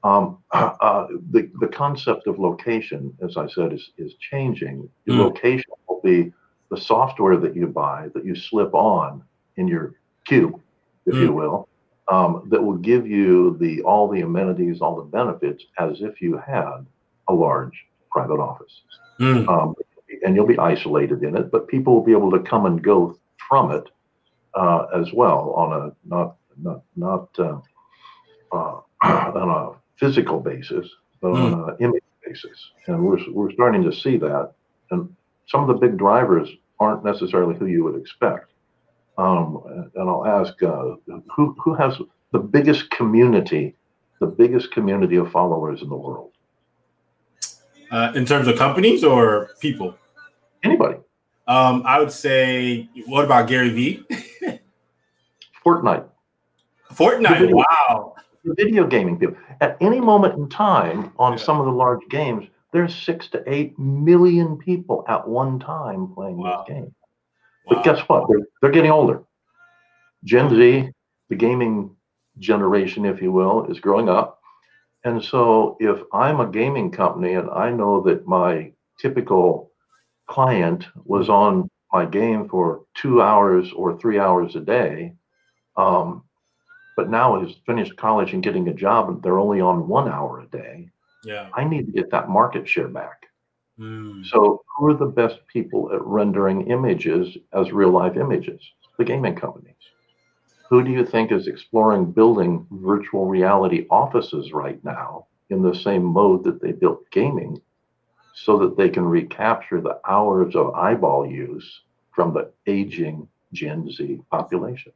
um, 0.04 0.38
uh, 0.52 1.06
the, 1.30 1.50
the 1.60 1.68
concept 1.68 2.26
of 2.26 2.38
location, 2.38 3.16
as 3.22 3.36
I 3.36 3.48
said, 3.48 3.72
is, 3.72 3.90
is 3.96 4.14
changing. 4.20 4.88
Mm. 5.08 5.18
location 5.18 5.72
will 5.88 6.00
be 6.04 6.32
the 6.70 6.76
software 6.76 7.36
that 7.36 7.54
you 7.54 7.66
buy 7.66 8.08
that 8.14 8.24
you 8.24 8.34
slip 8.34 8.74
on 8.74 9.22
in 9.56 9.68
your 9.68 9.94
cube, 10.26 10.60
if 11.06 11.14
mm. 11.14 11.20
you 11.20 11.32
will, 11.32 11.68
um, 12.08 12.46
that 12.50 12.62
will 12.62 12.76
give 12.76 13.06
you 13.06 13.56
the 13.58 13.82
all 13.82 14.08
the 14.08 14.20
amenities, 14.20 14.80
all 14.80 14.96
the 14.96 15.02
benefits 15.02 15.64
as 15.78 16.00
if 16.00 16.20
you 16.20 16.36
had 16.38 16.86
a 17.28 17.34
large 17.34 17.84
private 18.10 18.40
office. 18.40 18.82
Mm. 19.20 19.48
Um, 19.48 19.74
and 20.24 20.34
you'll 20.34 20.46
be 20.46 20.58
isolated 20.58 21.22
in 21.22 21.36
it, 21.36 21.50
but 21.50 21.68
people 21.68 21.94
will 21.94 22.04
be 22.04 22.12
able 22.12 22.30
to 22.30 22.40
come 22.40 22.66
and 22.66 22.82
go 22.82 23.18
from 23.48 23.72
it 23.72 23.88
uh, 24.54 24.86
as 24.94 25.12
well 25.12 25.52
on 25.56 25.72
a 25.72 26.08
not 26.08 26.36
not 26.62 26.82
not 26.96 27.28
uh, 27.38 27.58
uh, 28.52 28.80
on 29.02 29.48
a 29.50 29.76
physical 29.98 30.40
basis, 30.40 30.88
but 31.20 31.32
mm. 31.32 31.52
on 31.52 31.70
an 31.70 31.76
image 31.80 32.02
basis. 32.24 32.70
And 32.86 33.02
we're 33.02 33.18
we're 33.32 33.52
starting 33.52 33.82
to 33.84 33.92
see 33.92 34.16
that, 34.18 34.52
and 34.90 35.14
some 35.46 35.62
of 35.62 35.68
the 35.68 35.74
big 35.74 35.96
drivers 35.96 36.48
aren't 36.78 37.04
necessarily 37.04 37.54
who 37.56 37.66
you 37.66 37.84
would 37.84 37.96
expect. 37.96 38.52
Um, 39.18 39.62
and 39.94 40.10
I'll 40.10 40.26
ask 40.26 40.62
uh, 40.62 40.96
who 41.34 41.56
who 41.58 41.74
has 41.74 41.96
the 42.32 42.38
biggest 42.38 42.90
community, 42.90 43.74
the 44.20 44.26
biggest 44.26 44.72
community 44.72 45.16
of 45.16 45.30
followers 45.30 45.82
in 45.82 45.88
the 45.88 45.96
world. 45.96 46.32
Uh, 47.90 48.12
in 48.14 48.26
terms 48.26 48.48
of 48.48 48.56
companies 48.56 49.04
or 49.04 49.50
people? 49.60 49.94
Anybody. 50.62 50.96
Um, 51.46 51.82
I 51.86 52.00
would 52.00 52.10
say, 52.10 52.88
what 53.06 53.24
about 53.24 53.46
Gary 53.46 53.70
Vee? 53.70 54.04
Fortnite. 55.64 56.04
Fortnite. 56.92 57.38
Video, 57.38 57.56
wow. 57.56 58.14
Video 58.44 58.86
gaming 58.86 59.18
people. 59.18 59.36
At 59.60 59.76
any 59.80 60.00
moment 60.00 60.34
in 60.34 60.48
time 60.48 61.12
on 61.18 61.32
yeah. 61.32 61.44
some 61.44 61.60
of 61.60 61.66
the 61.66 61.72
large 61.72 62.00
games, 62.10 62.48
there's 62.76 62.94
six 62.94 63.28
to 63.28 63.42
eight 63.46 63.78
million 63.78 64.58
people 64.58 65.02
at 65.08 65.26
one 65.26 65.58
time 65.58 66.12
playing 66.14 66.36
wow. 66.36 66.62
this 66.68 66.76
game. 66.76 66.94
Wow. 67.64 67.70
But 67.70 67.84
guess 67.84 68.00
what? 68.06 68.28
They're, 68.28 68.46
they're 68.60 68.70
getting 68.70 68.90
older. 68.90 69.22
Gen 70.24 70.50
Z, 70.50 70.90
the 71.30 71.36
gaming 71.36 71.96
generation, 72.38 73.06
if 73.06 73.22
you 73.22 73.32
will, 73.32 73.64
is 73.70 73.80
growing 73.80 74.10
up. 74.10 74.40
And 75.04 75.24
so 75.24 75.78
if 75.80 76.02
I'm 76.12 76.40
a 76.40 76.50
gaming 76.50 76.90
company 76.90 77.32
and 77.32 77.48
I 77.48 77.70
know 77.70 78.02
that 78.02 78.26
my 78.26 78.72
typical 79.00 79.70
client 80.28 80.84
was 81.06 81.30
on 81.30 81.70
my 81.94 82.04
game 82.04 82.46
for 82.46 82.82
two 82.94 83.22
hours 83.22 83.72
or 83.72 83.98
three 83.98 84.18
hours 84.18 84.54
a 84.54 84.60
day, 84.60 85.14
um, 85.78 86.24
but 86.94 87.08
now 87.08 87.40
has 87.40 87.54
finished 87.64 87.96
college 87.96 88.34
and 88.34 88.42
getting 88.42 88.68
a 88.68 88.74
job 88.74 89.08
and 89.08 89.22
they're 89.22 89.38
only 89.38 89.62
on 89.62 89.88
one 89.88 90.10
hour 90.10 90.40
a 90.40 90.46
day. 90.48 90.90
Yeah. 91.26 91.48
I 91.54 91.64
need 91.64 91.86
to 91.86 91.92
get 91.92 92.10
that 92.12 92.28
market 92.28 92.68
share 92.68 92.86
back. 92.86 93.26
Mm. 93.80 94.24
So 94.26 94.62
who 94.76 94.86
are 94.90 94.94
the 94.94 95.06
best 95.06 95.40
people 95.52 95.90
at 95.92 96.00
rendering 96.02 96.70
images 96.70 97.36
as 97.52 97.72
real 97.72 97.90
life 97.90 98.16
images? 98.16 98.62
The 98.96 99.04
gaming 99.04 99.34
companies. 99.34 99.74
Who 100.70 100.84
do 100.84 100.90
you 100.92 101.04
think 101.04 101.32
is 101.32 101.48
exploring 101.48 102.12
building 102.12 102.64
virtual 102.70 103.26
reality 103.26 103.86
offices 103.90 104.52
right 104.52 104.82
now 104.84 105.26
in 105.50 105.62
the 105.62 105.74
same 105.74 106.04
mode 106.04 106.44
that 106.44 106.62
they 106.62 106.70
built 106.70 107.10
gaming 107.10 107.60
so 108.32 108.56
that 108.58 108.76
they 108.76 108.88
can 108.88 109.04
recapture 109.04 109.80
the 109.80 109.98
hours 110.08 110.54
of 110.54 110.74
eyeball 110.74 111.26
use 111.26 111.82
from 112.12 112.32
the 112.32 112.52
aging 112.68 113.28
Gen 113.52 113.90
Z 113.90 114.20
population? 114.30 114.92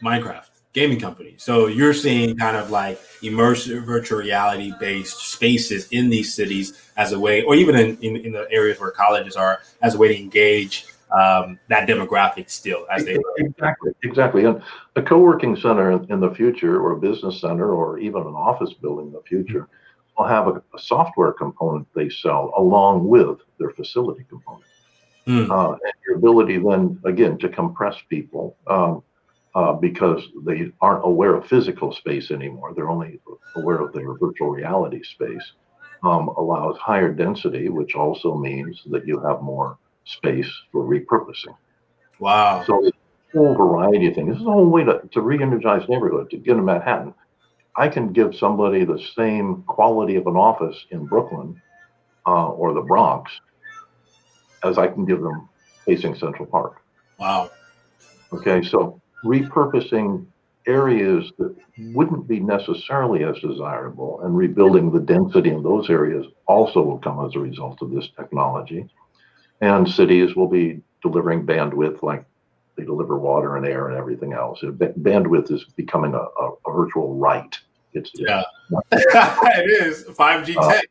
Minecraft 0.00 0.53
gaming 0.74 1.00
company. 1.00 1.34
So 1.38 1.68
you're 1.68 1.94
seeing 1.94 2.36
kind 2.36 2.56
of 2.56 2.70
like 2.70 3.00
immersive 3.22 3.84
virtual 3.84 4.18
reality 4.18 4.72
based 4.78 5.16
spaces 5.18 5.88
in 5.92 6.10
these 6.10 6.34
cities 6.34 6.90
as 6.96 7.12
a 7.12 7.18
way, 7.18 7.42
or 7.44 7.54
even 7.54 7.76
in, 7.76 7.96
in, 8.02 8.16
in 8.16 8.32
the 8.32 8.46
areas 8.50 8.78
where 8.80 8.90
colleges 8.90 9.36
are, 9.36 9.62
as 9.80 9.94
a 9.94 9.98
way 9.98 10.08
to 10.08 10.18
engage 10.18 10.86
um, 11.14 11.58
that 11.68 11.88
demographic 11.88 12.50
still 12.50 12.86
as 12.90 13.04
they 13.04 13.16
exactly 13.38 13.92
exactly 14.02 14.44
and 14.46 14.60
a 14.96 15.02
co-working 15.02 15.54
center 15.54 15.92
in 15.92 16.18
the 16.18 16.34
future 16.34 16.80
or 16.80 16.92
a 16.92 16.98
business 16.98 17.40
center 17.40 17.72
or 17.72 17.98
even 17.98 18.22
an 18.22 18.34
office 18.34 18.72
building 18.72 19.08
in 19.08 19.12
the 19.12 19.22
future 19.22 19.60
mm-hmm. 19.60 20.22
will 20.22 20.28
have 20.28 20.48
a, 20.48 20.62
a, 20.74 20.78
software 20.78 21.32
component 21.32 21.86
they 21.94 22.08
sell 22.08 22.52
along 22.56 23.06
with 23.06 23.38
their 23.58 23.70
facility 23.70 24.24
component 24.28 24.64
mm. 25.26 25.48
uh, 25.50 25.72
and 25.72 25.92
your 26.06 26.16
ability 26.16 26.58
then 26.58 26.98
again 27.04 27.38
to 27.38 27.48
compress 27.48 27.96
people 28.08 28.56
um, 28.66 29.02
uh, 29.54 29.72
because 29.72 30.22
they 30.44 30.70
aren't 30.80 31.04
aware 31.04 31.34
of 31.34 31.46
physical 31.46 31.92
space 31.92 32.30
anymore 32.30 32.72
they're 32.74 32.90
only 32.90 33.20
aware 33.56 33.80
of 33.80 33.92
their 33.92 34.14
virtual 34.14 34.50
reality 34.50 35.02
space 35.02 35.52
um, 36.02 36.28
allows 36.36 36.76
higher 36.78 37.12
density 37.12 37.68
which 37.68 37.94
also 37.94 38.36
means 38.36 38.82
that 38.86 39.06
you 39.06 39.20
have 39.20 39.42
more 39.42 39.78
space 40.04 40.50
for 40.72 40.84
repurposing. 40.84 41.56
Wow. 42.18 42.62
So 42.66 42.86
a 42.86 42.92
whole 43.32 43.54
variety 43.54 44.08
of 44.08 44.14
things. 44.14 44.28
This 44.28 44.40
is 44.40 44.46
a 44.46 44.50
whole 44.50 44.68
way 44.68 44.84
to, 44.84 45.00
to 45.12 45.20
re-energize 45.20 45.88
neighborhood, 45.88 46.30
to 46.30 46.36
get 46.36 46.56
in 46.56 46.64
Manhattan. 46.64 47.14
I 47.76 47.88
can 47.88 48.12
give 48.12 48.36
somebody 48.36 48.84
the 48.84 49.02
same 49.16 49.64
quality 49.66 50.16
of 50.16 50.26
an 50.26 50.36
office 50.36 50.76
in 50.90 51.06
Brooklyn 51.06 51.60
uh, 52.26 52.48
or 52.48 52.72
the 52.72 52.82
Bronx 52.82 53.32
as 54.62 54.78
I 54.78 54.86
can 54.86 55.04
give 55.04 55.20
them 55.20 55.48
facing 55.84 56.14
Central 56.14 56.46
Park. 56.46 56.80
Wow. 57.18 57.50
Okay, 58.32 58.62
so 58.62 59.00
repurposing 59.24 60.26
areas 60.66 61.30
that 61.38 61.54
wouldn't 61.92 62.26
be 62.26 62.40
necessarily 62.40 63.24
as 63.24 63.38
desirable 63.40 64.20
and 64.22 64.36
rebuilding 64.36 64.90
the 64.90 65.00
density 65.00 65.50
in 65.50 65.62
those 65.62 65.90
areas 65.90 66.26
also 66.46 66.80
will 66.82 66.98
come 66.98 67.24
as 67.24 67.34
a 67.34 67.38
result 67.38 67.82
of 67.82 67.90
this 67.90 68.08
technology 68.16 68.88
and 69.60 69.88
cities 69.88 70.34
will 70.34 70.48
be 70.48 70.80
delivering 71.02 71.46
bandwidth 71.46 72.02
like 72.02 72.24
they 72.76 72.84
deliver 72.84 73.18
water 73.18 73.56
and 73.56 73.66
air 73.66 73.88
and 73.88 73.96
everything 73.96 74.32
else. 74.32 74.60
Bandwidth 74.62 75.52
is 75.52 75.64
becoming 75.76 76.14
a, 76.14 76.18
a, 76.18 76.52
a 76.66 76.72
virtual 76.72 77.14
right. 77.14 77.56
It's 77.92 78.10
yeah, 78.14 78.42
it 78.92 79.86
is 79.86 80.02
five 80.16 80.44
G 80.44 80.56
uh, 80.56 80.68
tech. 80.68 80.88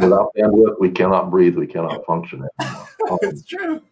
without 0.00 0.30
bandwidth, 0.38 0.80
we 0.80 0.90
cannot 0.90 1.30
breathe. 1.30 1.56
We 1.56 1.66
cannot 1.66 2.04
function 2.06 2.46
anymore. 2.58 2.88
Um, 3.10 3.18
it's 3.20 3.44
true. 3.44 3.82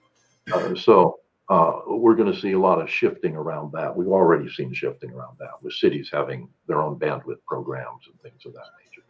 Uh, 0.51 0.75
so 0.75 1.19
uh, 1.49 1.81
we're 1.87 2.15
going 2.15 2.33
to 2.33 2.39
see 2.39 2.53
a 2.53 2.59
lot 2.59 2.81
of 2.81 2.91
shifting 2.91 3.35
around 3.35 3.73
that. 3.73 3.95
We've 3.95 4.09
already 4.09 4.51
seen 4.51 4.73
shifting 4.75 5.11
around 5.13 5.39
that 5.39 5.63
with 5.63 5.73
cities 5.73 6.11
having 6.13 6.49
their 6.67 6.83
own 6.83 6.99
bandwidth 6.99 7.43
programs 7.47 8.03
and 8.07 8.21
things 8.21 8.45
of 8.45 8.53
that 8.53 8.67
nature. 8.85 9.03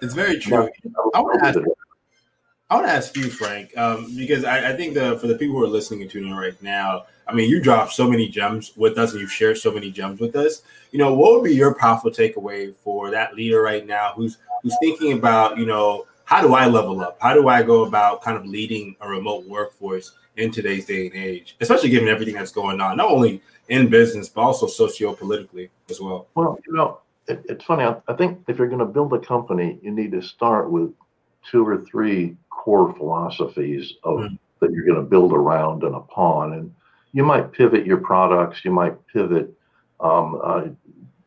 It's 0.00 0.14
very 0.14 0.38
true. 0.38 0.68
I 1.14 1.20
want 1.20 1.40
to 1.40 1.46
ask, 1.46 1.58
I 2.70 2.74
want 2.74 2.86
to 2.86 2.92
ask 2.92 3.16
you, 3.16 3.28
Frank, 3.28 3.76
um, 3.76 4.14
because 4.16 4.44
I, 4.44 4.70
I, 4.70 4.76
think 4.76 4.94
the 4.94 5.18
for 5.18 5.26
the 5.26 5.36
people 5.36 5.56
who 5.56 5.64
are 5.64 5.68
listening 5.68 6.02
and 6.02 6.10
tuning 6.10 6.30
in 6.30 6.36
right 6.36 6.60
now, 6.62 7.04
I 7.26 7.34
mean, 7.34 7.50
you 7.50 7.60
dropped 7.60 7.92
so 7.92 8.08
many 8.08 8.28
gems 8.28 8.72
with 8.76 8.96
us, 8.96 9.12
and 9.12 9.20
you've 9.20 9.32
shared 9.32 9.58
so 9.58 9.72
many 9.72 9.90
gems 9.90 10.20
with 10.20 10.36
us. 10.36 10.62
You 10.92 10.98
know, 10.98 11.12
what 11.12 11.32
would 11.32 11.44
be 11.44 11.54
your 11.54 11.74
powerful 11.74 12.10
takeaway 12.10 12.74
for 12.74 13.10
that 13.10 13.34
leader 13.34 13.60
right 13.60 13.86
now 13.86 14.12
who's 14.14 14.38
who's 14.62 14.76
thinking 14.80 15.12
about, 15.12 15.58
you 15.58 15.66
know, 15.66 16.06
how 16.28 16.42
do 16.42 16.52
I 16.52 16.66
level 16.66 17.00
up? 17.00 17.16
How 17.22 17.32
do 17.32 17.48
I 17.48 17.62
go 17.62 17.86
about 17.86 18.20
kind 18.20 18.36
of 18.36 18.44
leading 18.44 18.94
a 19.00 19.08
remote 19.08 19.46
workforce 19.46 20.12
in 20.36 20.50
today's 20.50 20.84
day 20.84 21.06
and 21.06 21.16
age, 21.16 21.56
especially 21.62 21.88
given 21.88 22.06
everything 22.06 22.34
that's 22.34 22.52
going 22.52 22.82
on, 22.82 22.98
not 22.98 23.10
only 23.10 23.40
in 23.70 23.88
business 23.88 24.28
but 24.28 24.42
also 24.42 24.66
socio-politically 24.66 25.70
as 25.88 26.02
well? 26.02 26.28
Well, 26.34 26.58
you 26.66 26.74
know, 26.74 27.00
it, 27.28 27.46
it's 27.48 27.64
funny. 27.64 27.84
I, 27.84 27.96
I 28.08 28.12
think 28.12 28.40
if 28.46 28.58
you're 28.58 28.68
going 28.68 28.78
to 28.78 28.84
build 28.84 29.14
a 29.14 29.18
company, 29.18 29.78
you 29.80 29.90
need 29.90 30.12
to 30.12 30.20
start 30.20 30.70
with 30.70 30.92
two 31.50 31.66
or 31.66 31.82
three 31.86 32.36
core 32.50 32.94
philosophies 32.94 33.94
of 34.04 34.18
mm. 34.18 34.38
that 34.60 34.70
you're 34.70 34.84
going 34.84 35.02
to 35.02 35.08
build 35.08 35.32
around 35.32 35.82
and 35.82 35.94
upon, 35.94 36.52
and 36.52 36.74
you 37.12 37.24
might 37.24 37.52
pivot 37.52 37.86
your 37.86 37.96
products, 37.96 38.66
you 38.66 38.70
might 38.70 38.94
pivot, 39.06 39.50
um, 40.00 40.38
uh, 40.44 40.64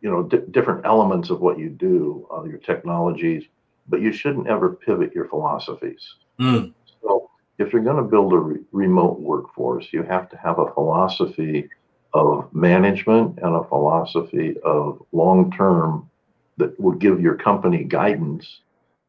you 0.02 0.12
know, 0.12 0.22
d- 0.22 0.46
different 0.52 0.86
elements 0.86 1.32
of 1.32 1.42
what 1.42 1.58
you 1.58 1.70
do, 1.70 2.28
uh, 2.32 2.44
your 2.44 2.60
technologies, 2.60 3.46
but 3.92 4.02
you 4.02 4.12
shouldn't 4.12 4.48
ever 4.48 4.74
pivot 4.74 5.14
your 5.14 5.28
philosophies. 5.28 6.16
Mm. 6.40 6.74
So, 7.04 7.30
if 7.60 7.72
you're 7.72 7.84
going 7.84 7.98
to 7.98 8.10
build 8.10 8.34
a 8.34 8.38
re- 8.38 8.64
remote 8.72 9.20
workforce, 9.20 9.88
you 9.92 10.02
have 10.02 10.30
to 10.30 10.38
have 10.38 10.58
a 10.58 10.74
philosophy 10.74 11.70
of 12.14 12.54
management 12.54 13.38
and 13.44 13.56
a 13.56 13.64
philosophy 13.66 14.56
of 14.64 15.06
long 15.12 15.52
term 15.52 16.10
that 16.58 16.80
will 16.80 16.94
give 16.94 17.22
your 17.22 17.36
company 17.36 17.84
guidance 17.84 18.62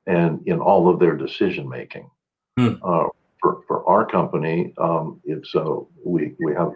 and 0.07 0.47
in 0.47 0.61
all 0.61 0.88
of 0.88 0.99
their 0.99 1.16
decision 1.16 1.68
making. 1.68 2.11
Hmm. 2.59 2.75
Uh, 2.83 3.07
for, 3.40 3.62
for 3.66 3.88
our 3.88 4.05
company, 4.05 4.73
um, 4.79 5.21
it's 5.25 5.55
uh, 5.55 5.77
we 6.05 6.35
we 6.45 6.55
have 6.55 6.73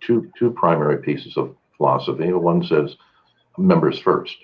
two 0.00 0.30
two 0.38 0.50
primary 0.50 0.98
pieces 1.02 1.36
of 1.36 1.54
philosophy. 1.76 2.32
One 2.32 2.64
says 2.64 2.96
members 3.56 3.98
first. 3.98 4.36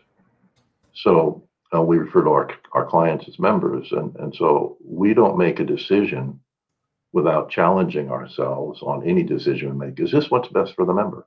So 0.94 1.45
uh, 1.74 1.82
we 1.82 1.98
refer 1.98 2.22
to 2.22 2.30
our 2.30 2.50
our 2.72 2.86
clients 2.86 3.28
as 3.28 3.38
members, 3.38 3.92
and 3.92 4.14
and 4.16 4.34
so 4.34 4.76
we 4.84 5.14
don't 5.14 5.38
make 5.38 5.60
a 5.60 5.64
decision 5.64 6.40
without 7.12 7.50
challenging 7.50 8.10
ourselves 8.10 8.82
on 8.82 9.08
any 9.08 9.22
decision 9.22 9.78
we 9.78 9.86
make. 9.86 10.00
Is 10.00 10.12
this 10.12 10.30
what's 10.30 10.48
best 10.48 10.74
for 10.74 10.84
the 10.84 10.92
member? 10.92 11.26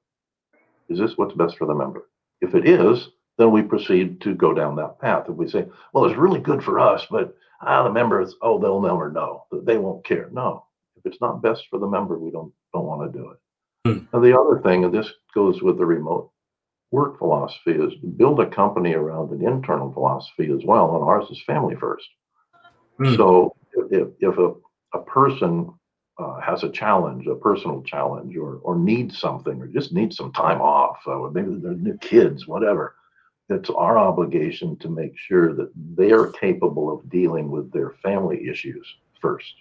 Is 0.87 0.99
this 0.99 1.17
what's 1.17 1.33
best 1.33 1.57
for 1.57 1.65
the 1.65 1.75
member? 1.75 2.09
If 2.41 2.55
it 2.55 2.67
is, 2.67 3.09
then 3.37 3.51
we 3.51 3.61
proceed 3.61 4.21
to 4.21 4.35
go 4.35 4.53
down 4.53 4.75
that 4.75 4.99
path. 4.99 5.25
If 5.29 5.35
we 5.35 5.49
say, 5.49 5.65
well, 5.93 6.05
it's 6.05 6.17
really 6.17 6.39
good 6.39 6.63
for 6.63 6.79
us, 6.79 7.05
but 7.09 7.35
ah, 7.61 7.83
the 7.83 7.91
members, 7.91 8.35
oh, 8.41 8.59
they'll 8.59 8.81
never 8.81 9.11
know. 9.11 9.45
They 9.51 9.77
won't 9.77 10.05
care. 10.05 10.29
No, 10.31 10.65
if 10.95 11.05
it's 11.05 11.21
not 11.21 11.41
best 11.41 11.63
for 11.69 11.79
the 11.79 11.87
member, 11.87 12.17
we 12.17 12.31
don't 12.31 12.53
don't 12.73 12.85
want 12.85 13.11
to 13.11 13.17
do 13.17 13.31
it. 13.31 13.37
Hmm. 13.85 14.15
And 14.15 14.23
the 14.23 14.39
other 14.39 14.61
thing, 14.61 14.83
and 14.83 14.93
this 14.93 15.11
goes 15.33 15.61
with 15.61 15.77
the 15.77 15.85
remote 15.85 16.31
work 16.91 17.17
philosophy, 17.19 17.71
is 17.71 17.93
build 18.17 18.39
a 18.39 18.49
company 18.49 18.93
around 18.93 19.31
an 19.31 19.45
internal 19.45 19.91
philosophy 19.91 20.51
as 20.51 20.63
well. 20.65 20.95
And 20.95 21.03
ours 21.03 21.29
is 21.29 21.41
family 21.43 21.75
first. 21.75 22.07
Hmm. 22.97 23.15
So 23.15 23.55
if, 23.91 24.07
if 24.19 24.37
a, 24.37 24.53
a 24.93 25.03
person 25.03 25.71
uh, 26.17 26.39
has 26.41 26.63
a 26.63 26.69
challenge, 26.69 27.27
a 27.27 27.35
personal 27.35 27.81
challenge, 27.83 28.35
or 28.35 28.59
or 28.63 28.75
needs 28.75 29.17
something, 29.17 29.61
or 29.61 29.67
just 29.67 29.93
needs 29.93 30.17
some 30.17 30.33
time 30.33 30.61
off, 30.61 30.97
or 31.05 31.31
maybe 31.31 31.55
they're 31.55 31.73
new 31.73 31.97
kids, 31.97 32.47
whatever. 32.47 32.95
It's 33.49 33.69
our 33.69 33.97
obligation 33.97 34.77
to 34.77 34.89
make 34.89 35.17
sure 35.17 35.55
that 35.55 35.71
they 35.95 36.11
are 36.11 36.27
capable 36.27 36.93
of 36.93 37.09
dealing 37.09 37.49
with 37.49 37.71
their 37.71 37.91
family 38.03 38.47
issues 38.47 38.85
first. 39.21 39.53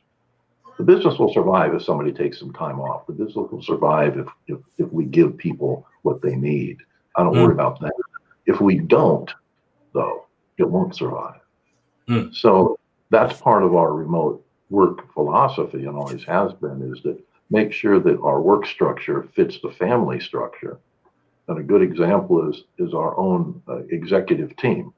The 0.77 0.85
business 0.85 1.19
will 1.19 1.33
survive 1.33 1.75
if 1.75 1.83
somebody 1.83 2.13
takes 2.13 2.39
some 2.39 2.53
time 2.53 2.81
off. 2.81 3.07
The 3.07 3.13
business 3.13 3.49
will 3.51 3.63
survive 3.63 4.19
if 4.19 4.27
if, 4.47 4.59
if 4.79 4.93
we 4.93 5.05
give 5.05 5.39
people 5.39 5.87
what 6.03 6.21
they 6.23 6.37
need. 6.37 6.79
I 7.19 7.25
don't 7.25 7.35
mm. 7.35 7.43
worry 7.43 7.53
about 7.53 7.81
that. 7.81 7.93
If 8.47 8.61
we 8.61 8.79
don't, 8.79 9.31
though, 9.93 10.27
it 10.57 10.71
won't 10.71 10.95
survive. 10.95 11.41
Mm. 12.09 12.35
So 12.35 12.79
that's 13.11 13.41
part 13.41 13.65
of 13.65 13.75
our 13.75 13.93
remote 13.93 14.45
work 14.71 15.13
philosophy 15.13 15.85
and 15.87 15.97
always 15.97 16.25
has 16.25 16.53
been 16.55 16.93
is 16.93 17.03
that 17.03 17.19
make 17.51 17.73
sure 17.73 17.99
that 17.99 18.21
our 18.21 18.41
work 18.41 18.67
structure 18.67 19.29
fits 19.35 19.59
the 19.61 19.73
family 19.73 20.21
structure. 20.21 20.79
And 21.49 21.59
a 21.59 21.63
good 21.63 21.83
example 21.83 22.49
is 22.49 22.65
is 22.79 22.95
our 22.95 23.19
own 23.19 23.61
uh, 23.69 23.79
executive 23.91 24.57
team. 24.57 24.93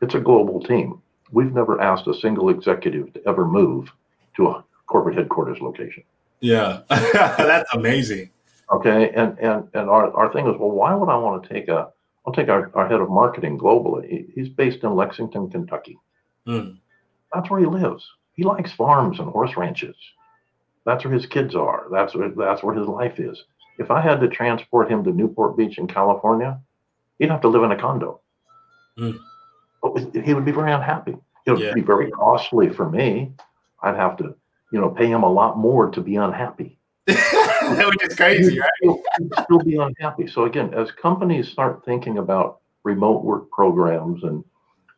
It's 0.00 0.14
a 0.14 0.20
global 0.20 0.62
team. 0.62 1.02
We've 1.30 1.52
never 1.52 1.80
asked 1.80 2.06
a 2.06 2.14
single 2.14 2.48
executive 2.48 3.12
to 3.12 3.28
ever 3.28 3.44
move 3.44 3.92
to 4.36 4.48
a 4.48 4.64
corporate 4.86 5.16
headquarters 5.16 5.60
location. 5.60 6.04
Yeah, 6.40 6.82
that's 6.88 7.74
amazing. 7.74 8.30
Okay, 8.72 9.10
and 9.10 9.38
and 9.38 9.68
and 9.74 9.90
our, 9.90 10.12
our 10.14 10.32
thing 10.32 10.46
is, 10.46 10.56
well, 10.58 10.70
why 10.70 10.94
would 10.94 11.08
I 11.08 11.16
want 11.16 11.42
to 11.42 11.48
take 11.48 11.68
a 11.68 11.90
I'll 12.26 12.32
take 12.32 12.48
our, 12.48 12.70
our 12.74 12.88
head 12.88 13.00
of 13.00 13.08
marketing 13.08 13.58
globally. 13.58 14.30
He's 14.34 14.48
based 14.48 14.84
in 14.84 14.94
Lexington, 14.94 15.50
Kentucky. 15.50 15.98
Mm. 16.46 16.78
That's 17.32 17.48
where 17.50 17.60
he 17.60 17.66
lives 17.66 18.06
he 18.40 18.46
likes 18.46 18.72
farms 18.72 19.18
and 19.18 19.28
horse 19.28 19.54
ranches. 19.54 19.94
That's 20.86 21.04
where 21.04 21.12
his 21.12 21.26
kids 21.26 21.54
are. 21.54 21.88
That's 21.92 22.14
where 22.14 22.30
that's 22.30 22.62
where 22.62 22.74
his 22.74 22.86
life 22.86 23.20
is. 23.20 23.44
If 23.78 23.90
I 23.90 24.00
had 24.00 24.18
to 24.20 24.28
transport 24.28 24.90
him 24.90 25.04
to 25.04 25.10
Newport 25.10 25.58
Beach 25.58 25.76
in 25.76 25.86
California, 25.86 26.58
he'd 27.18 27.30
have 27.30 27.42
to 27.42 27.48
live 27.48 27.64
in 27.64 27.72
a 27.72 27.78
condo. 27.78 28.22
Mm. 28.98 29.18
He 30.24 30.32
would 30.32 30.46
be 30.46 30.52
very 30.52 30.72
unhappy. 30.72 31.16
It 31.46 31.50
would 31.52 31.60
yeah. 31.60 31.74
be 31.74 31.82
very 31.82 32.10
costly 32.10 32.70
for 32.70 32.88
me. 32.88 33.32
I'd 33.82 33.96
have 33.96 34.16
to, 34.18 34.34
you 34.72 34.80
know, 34.80 34.88
pay 34.88 35.06
him 35.06 35.22
a 35.22 35.30
lot 35.30 35.58
more 35.58 35.90
to 35.90 36.00
be 36.00 36.16
unhappy. 36.16 36.78
that 37.76 37.86
would 37.86 37.98
be 37.98 38.14
crazy, 38.14 38.58
right? 38.58 38.70
He'd 39.18 39.30
still 39.44 39.58
be 39.60 39.76
unhappy. 39.76 40.26
So 40.26 40.44
again, 40.44 40.74
as 40.74 40.90
companies 40.90 41.48
start 41.48 41.84
thinking 41.84 42.18
about 42.18 42.60
remote 42.82 43.24
work 43.24 43.50
programs 43.50 44.24
and 44.24 44.42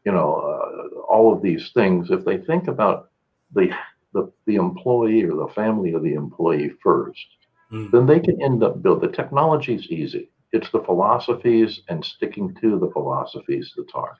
you 0.05 0.13
know 0.13 0.35
uh, 0.35 1.01
all 1.01 1.33
of 1.33 1.43
these 1.43 1.71
things, 1.73 2.11
if 2.11 2.25
they 2.25 2.39
think 2.39 2.69
about 2.69 3.11
the 3.55 3.71
the, 4.13 4.31
the 4.47 4.57
employee 4.57 5.23
or 5.25 5.35
the 5.35 5.53
family 5.55 5.93
of 5.93 6.03
the 6.03 6.15
employee 6.15 6.73
first, 6.83 7.27
mm. 7.73 7.91
then 7.91 8.07
they 8.07 8.21
can 8.21 8.41
end 8.43 8.63
up 8.63 8.83
build 8.83 9.01
the 9.01 9.09
technology 9.09 9.75
is 9.75 9.87
easy. 9.89 10.31
It's 10.53 10.71
the 10.71 10.83
philosophies 10.83 11.81
and 11.89 12.05
sticking 12.05 12.55
to 12.61 12.79
the 12.79 12.91
philosophies 12.91 13.73
that's 13.77 13.93
hard. 13.93 14.17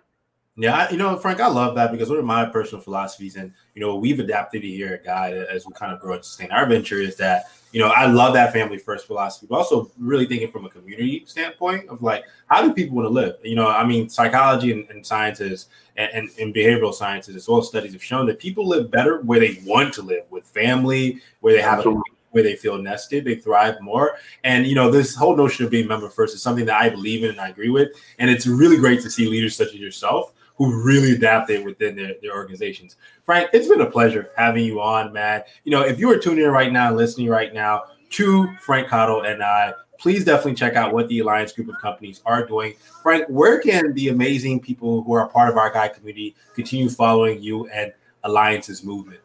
Yeah, 0.57 0.91
you 0.91 0.99
know, 0.99 1.17
Frank, 1.17 1.41
I 1.41 1.47
love 1.47 1.75
that 1.77 1.93
because 1.93 2.11
one 2.11 2.19
of 2.19 2.27
my 2.27 2.45
personal 2.45 2.83
philosophies, 2.83 3.37
and 3.37 3.55
you 3.75 3.81
know, 3.81 3.97
we've 3.97 4.21
adapted 4.21 4.63
it 4.63 4.69
here 4.69 4.93
at 4.93 5.05
Guide 5.05 5.35
as 5.35 5.67
we 5.67 5.73
kind 5.73 5.93
of 5.93 6.01
grow 6.01 6.15
and 6.15 6.25
sustain 6.25 6.51
our 6.53 6.67
venture, 6.67 7.01
is 7.01 7.17
that 7.17 7.47
you 7.73 7.81
know, 7.81 7.89
I 7.89 8.05
love 8.05 8.35
that 8.35 8.53
family 8.53 8.77
first 8.77 9.07
philosophy, 9.07 9.47
but 9.49 9.57
also 9.57 9.91
really 9.99 10.27
thinking 10.27 10.51
from 10.51 10.67
a 10.67 10.69
community 10.69 11.25
standpoint 11.27 11.89
of 11.89 12.03
like, 12.03 12.25
how 12.49 12.61
do 12.61 12.75
people 12.75 12.97
want 12.97 13.07
to 13.07 13.11
live? 13.11 13.37
You 13.43 13.57
know, 13.57 13.67
I 13.67 13.87
mean, 13.87 14.11
psychology 14.11 14.73
and, 14.73 14.87
and 14.91 15.07
sciences 15.07 15.69
and, 15.97 16.11
and, 16.13 16.31
and, 16.39 16.55
behavioral 16.55 16.93
sciences 16.93 17.35
as 17.35 17.49
well 17.49 17.61
as 17.61 17.69
studies 17.69 17.95
have 17.95 18.05
shown 18.05 18.27
that 18.27 18.39
people 18.39 18.69
live 18.69 18.91
better 18.91 19.23
where 19.23 19.41
they 19.41 19.59
want 19.65 19.95
to 19.95 20.03
live 20.03 20.25
with 20.29 20.45
family, 20.45 21.23
where 21.41 21.55
they 21.55 21.63
have 21.63 21.85
a 21.87 22.03
where 22.33 22.43
they 22.43 22.57
feel 22.57 22.77
nested, 22.77 23.25
they 23.25 23.37
thrive 23.37 23.81
more. 23.81 24.17
And 24.45 24.67
you 24.67 24.75
know, 24.75 24.91
this 24.91 25.15
whole 25.15 25.37
notion 25.37 25.65
of 25.65 25.71
being 25.71 25.89
member 25.89 26.11
first 26.11 26.35
is 26.35 26.43
something 26.43 26.67
that 26.67 26.81
I 26.81 26.91
believe 26.91 27.25
in 27.25 27.31
and 27.31 27.41
I 27.41 27.49
agree 27.49 27.71
with. 27.71 27.91
And 28.19 28.31
it's 28.31 28.47
really 28.47 28.77
great 28.77 29.01
to 29.03 29.11
see 29.11 29.27
leaders 29.27 29.57
such 29.57 29.69
as 29.69 29.77
yourself 29.77 30.33
who 30.65 30.83
really 30.83 31.13
adapted 31.13 31.65
within 31.65 31.97
their, 31.97 32.15
their 32.23 32.35
organizations. 32.35 32.97
Frank, 33.25 33.51
it's 33.53 33.69
been 33.69 33.81
a 33.81 33.91
pleasure 33.91 34.31
having 34.37 34.65
you 34.65 34.81
on, 34.81 35.13
man. 35.13 35.43
You 35.65 35.73
know, 35.73 35.83
if 35.83 35.99
you 35.99 36.11
are 36.11 36.19
tuning 36.19 36.45
in 36.45 36.51
right 36.51 36.73
now, 36.73 36.93
listening 36.93 37.29
right 37.29 37.53
now 37.53 37.85
to 38.11 38.49
Frank 38.61 38.89
Cottle 38.89 39.23
and 39.23 39.43
I, 39.43 39.75
please 39.99 40.25
definitely 40.25 40.55
check 40.55 40.75
out 40.75 40.93
what 40.93 41.09
the 41.09 41.21
Alliance 41.21 41.53
group 41.53 41.69
of 41.69 41.81
companies 41.81 42.21
are 42.27 42.47
doing. 42.47 42.75
Frank, 43.03 43.27
where 43.29 43.61
can 43.61 43.95
the 43.95 44.09
amazing 44.09 44.61
people 44.61 45.03
who 45.03 45.15
are 45.15 45.29
part 45.29 45.49
of 45.49 45.57
our 45.57 45.73
guide 45.73 45.95
community 45.95 46.35
continue 46.55 46.89
following 46.89 47.43
you 47.43 47.69
and 47.69 47.93
Alliance's 48.25 48.85
movement? 48.85 49.21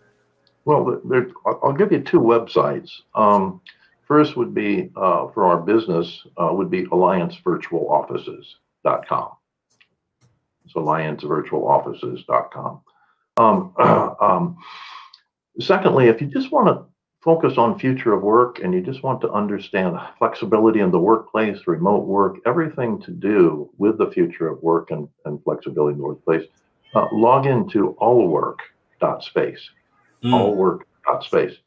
Well, 0.66 1.02
there, 1.06 1.30
I'll 1.46 1.74
give 1.74 1.92
you 1.92 2.02
two 2.02 2.20
websites. 2.20 2.92
Um, 3.16 3.62
first 4.08 4.38
would 4.38 4.54
be 4.54 4.92
uh, 4.96 5.30
for 5.30 5.46
our 5.46 5.58
business 5.58 6.24
uh, 6.38 6.50
would 6.52 6.70
be 6.70 6.84
alliancevirtualoffices.com. 6.86 9.37
Alliancevirtualoffices.com. 10.78 12.82
Um, 13.38 13.74
um, 14.22 14.58
secondly, 15.60 16.08
if 16.08 16.22
you 16.22 16.28
just 16.28 16.52
want 16.52 16.68
to 16.68 16.86
focus 17.22 17.58
on 17.58 17.78
future 17.78 18.14
of 18.14 18.22
work 18.22 18.60
and 18.60 18.74
you 18.74 18.82
just 18.82 19.04
want 19.04 19.20
to 19.22 19.32
understand 19.32 19.98
flexibility 20.18 20.80
in 20.80 20.92
the 20.92 21.00
workplace, 21.00 21.60
remote 21.68 22.06
work, 22.06 22.38
everything 22.46 23.02
to 23.02 23.12
do 23.12 23.70
with 23.78 23.98
the 23.98 24.10
future 24.12 24.48
of 24.48 24.62
work 24.64 24.92
and, 24.92 25.08
and 25.26 25.44
flexibility 25.44 25.94
in 25.94 26.00
the 26.00 26.06
workplace, 26.06 26.48
uh, 26.96 27.08
log 27.12 27.46
into 27.46 27.96
allwork.space. 28.00 29.70
Mm. 30.24 30.34
Allwork.space. 30.34 31.58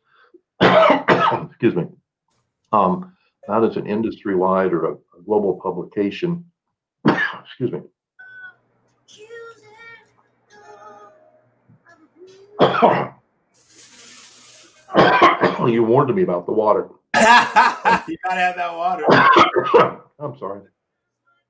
Excuse 1.51 1.75
me. 1.75 1.85
Um, 2.73 3.16
not 3.49 3.64
as 3.64 3.77
an 3.77 3.87
industry 3.87 4.35
wide 4.35 4.73
or 4.73 4.87
a, 4.87 4.92
a 4.92 5.23
global 5.25 5.61
publication. 5.61 6.44
Excuse 7.07 7.73
me. 7.73 7.81
You 15.69 15.85
warned 15.85 16.14
me 16.14 16.23
about 16.23 16.47
the 16.47 16.53
water. 16.53 16.88
you 17.14 17.21
gotta 17.21 18.40
have 18.40 18.57
that 18.57 18.75
water. 18.75 19.05
I'm 20.19 20.38
sorry. 20.38 20.62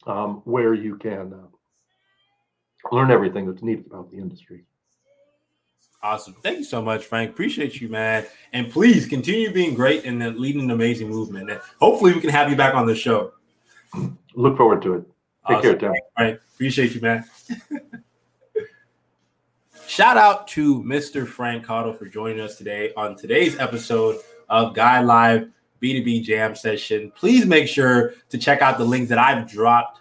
Um, 0.06 0.42
where 0.44 0.74
you 0.74 0.96
can 0.96 1.32
uh, 1.32 1.46
learn 2.94 3.10
everything 3.10 3.46
that's 3.46 3.62
needed 3.62 3.86
about 3.86 4.10
the 4.10 4.16
industry. 4.16 4.64
Awesome. 6.02 6.34
Thank 6.42 6.58
you 6.58 6.64
so 6.64 6.80
much, 6.80 7.04
Frank. 7.04 7.30
Appreciate 7.30 7.80
you, 7.80 7.88
man. 7.90 8.24
And 8.54 8.70
please 8.70 9.06
continue 9.06 9.52
being 9.52 9.74
great 9.74 10.06
and 10.06 10.20
then 10.20 10.40
leading 10.40 10.62
an 10.62 10.70
amazing 10.70 11.10
movement. 11.10 11.50
And 11.50 11.60
hopefully 11.78 12.14
we 12.14 12.20
can 12.20 12.30
have 12.30 12.48
you 12.48 12.56
back 12.56 12.74
on 12.74 12.86
the 12.86 12.94
show. 12.94 13.32
Look 14.34 14.56
forward 14.56 14.80
to 14.82 14.94
it. 14.94 15.04
Take 15.46 15.58
Awesome. 15.58 15.78
care, 15.78 15.90
Tim. 15.90 16.00
Frank. 16.16 16.40
Appreciate 16.54 16.94
you, 16.94 17.00
man. 17.02 17.24
Shout 19.90 20.16
out 20.16 20.48
to 20.48 20.82
Mr. 20.84 21.26
Frank 21.26 21.64
Cottle 21.64 21.92
for 21.92 22.06
joining 22.06 22.38
us 22.38 22.54
today 22.54 22.92
on 22.96 23.16
today's 23.16 23.58
episode 23.58 24.20
of 24.48 24.72
Guide 24.72 25.04
Live 25.04 25.50
B2B 25.82 26.22
Jam 26.22 26.54
Session. 26.54 27.10
Please 27.16 27.44
make 27.44 27.66
sure 27.66 28.14
to 28.28 28.38
check 28.38 28.62
out 28.62 28.78
the 28.78 28.84
links 28.84 29.08
that 29.08 29.18
I've 29.18 29.50
dropped 29.50 29.98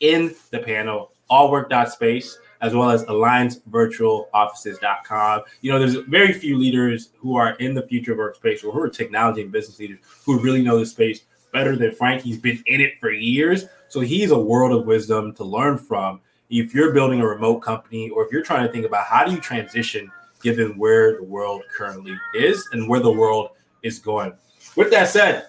in 0.00 0.34
the 0.50 0.58
panel, 0.58 1.12
allwork.space, 1.30 2.36
as 2.60 2.74
well 2.74 2.90
as 2.90 3.04
alliancevirtualoffices.com. 3.04 5.42
You 5.60 5.70
know, 5.70 5.78
there's 5.78 5.94
very 6.08 6.32
few 6.32 6.58
leaders 6.58 7.10
who 7.16 7.36
are 7.36 7.52
in 7.58 7.72
the 7.72 7.86
future 7.86 8.14
of 8.14 8.18
workspace 8.18 8.64
or 8.64 8.72
who 8.72 8.80
are 8.80 8.88
technology 8.88 9.42
and 9.42 9.52
business 9.52 9.78
leaders 9.78 10.00
who 10.26 10.40
really 10.40 10.60
know 10.60 10.80
the 10.80 10.86
space 10.86 11.20
better 11.52 11.76
than 11.76 11.92
Frank. 11.92 12.22
He's 12.22 12.38
been 12.38 12.60
in 12.66 12.80
it 12.80 12.94
for 12.98 13.12
years. 13.12 13.66
So 13.86 14.00
he's 14.00 14.32
a 14.32 14.38
world 14.38 14.72
of 14.72 14.88
wisdom 14.88 15.32
to 15.34 15.44
learn 15.44 15.78
from 15.78 16.20
if 16.60 16.72
you're 16.72 16.92
building 16.92 17.20
a 17.20 17.26
remote 17.26 17.60
company 17.60 18.10
or 18.10 18.24
if 18.24 18.32
you're 18.32 18.42
trying 18.42 18.64
to 18.64 18.72
think 18.72 18.86
about 18.86 19.06
how 19.06 19.24
do 19.24 19.32
you 19.32 19.40
transition 19.40 20.10
given 20.40 20.78
where 20.78 21.16
the 21.16 21.24
world 21.24 21.62
currently 21.76 22.16
is 22.34 22.68
and 22.72 22.88
where 22.88 23.00
the 23.00 23.10
world 23.10 23.50
is 23.82 23.98
going. 23.98 24.32
With 24.76 24.90
that 24.92 25.08
said, 25.08 25.48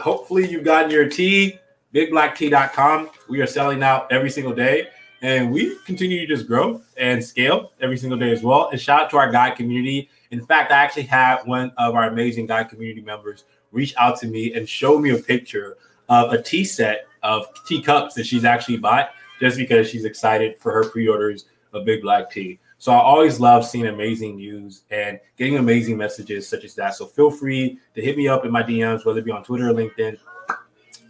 hopefully 0.00 0.48
you've 0.48 0.64
gotten 0.64 0.90
your 0.90 1.08
tea, 1.08 1.58
bigblacktea.com. 1.94 3.10
We 3.28 3.40
are 3.40 3.46
selling 3.46 3.84
out 3.84 4.10
every 4.10 4.30
single 4.30 4.52
day 4.52 4.88
and 5.22 5.52
we 5.52 5.76
continue 5.84 6.26
to 6.26 6.26
just 6.26 6.48
grow 6.48 6.82
and 6.96 7.22
scale 7.22 7.72
every 7.80 7.96
single 7.96 8.18
day 8.18 8.32
as 8.32 8.42
well. 8.42 8.70
And 8.70 8.80
shout 8.80 9.02
out 9.02 9.10
to 9.10 9.18
our 9.18 9.30
guide 9.30 9.54
community. 9.56 10.10
In 10.32 10.44
fact, 10.44 10.72
I 10.72 10.76
actually 10.76 11.04
had 11.04 11.42
one 11.44 11.72
of 11.78 11.94
our 11.94 12.08
amazing 12.08 12.46
guide 12.46 12.68
community 12.68 13.00
members 13.00 13.44
reach 13.70 13.94
out 13.96 14.18
to 14.20 14.26
me 14.26 14.54
and 14.54 14.68
show 14.68 14.98
me 14.98 15.10
a 15.10 15.18
picture 15.18 15.76
of 16.08 16.32
a 16.32 16.42
tea 16.42 16.64
set 16.64 17.06
of 17.22 17.46
teacups 17.66 18.14
that 18.14 18.26
she's 18.26 18.44
actually 18.44 18.76
bought 18.76 19.10
just 19.40 19.56
because 19.56 19.88
she's 19.88 20.04
excited 20.04 20.58
for 20.58 20.72
her 20.72 20.88
pre-orders 20.88 21.46
of 21.72 21.84
Big 21.84 22.02
Black 22.02 22.30
Tea. 22.30 22.58
So 22.78 22.92
I 22.92 22.98
always 22.98 23.40
love 23.40 23.66
seeing 23.66 23.86
amazing 23.86 24.36
news 24.36 24.82
and 24.90 25.18
getting 25.38 25.56
amazing 25.56 25.96
messages 25.96 26.46
such 26.46 26.64
as 26.64 26.74
that. 26.74 26.94
So 26.94 27.06
feel 27.06 27.30
free 27.30 27.78
to 27.94 28.02
hit 28.02 28.16
me 28.16 28.28
up 28.28 28.44
in 28.44 28.50
my 28.50 28.62
DMs, 28.62 29.04
whether 29.04 29.20
it 29.20 29.24
be 29.24 29.30
on 29.30 29.42
Twitter 29.42 29.70
or 29.70 29.72
LinkedIn, 29.72 30.18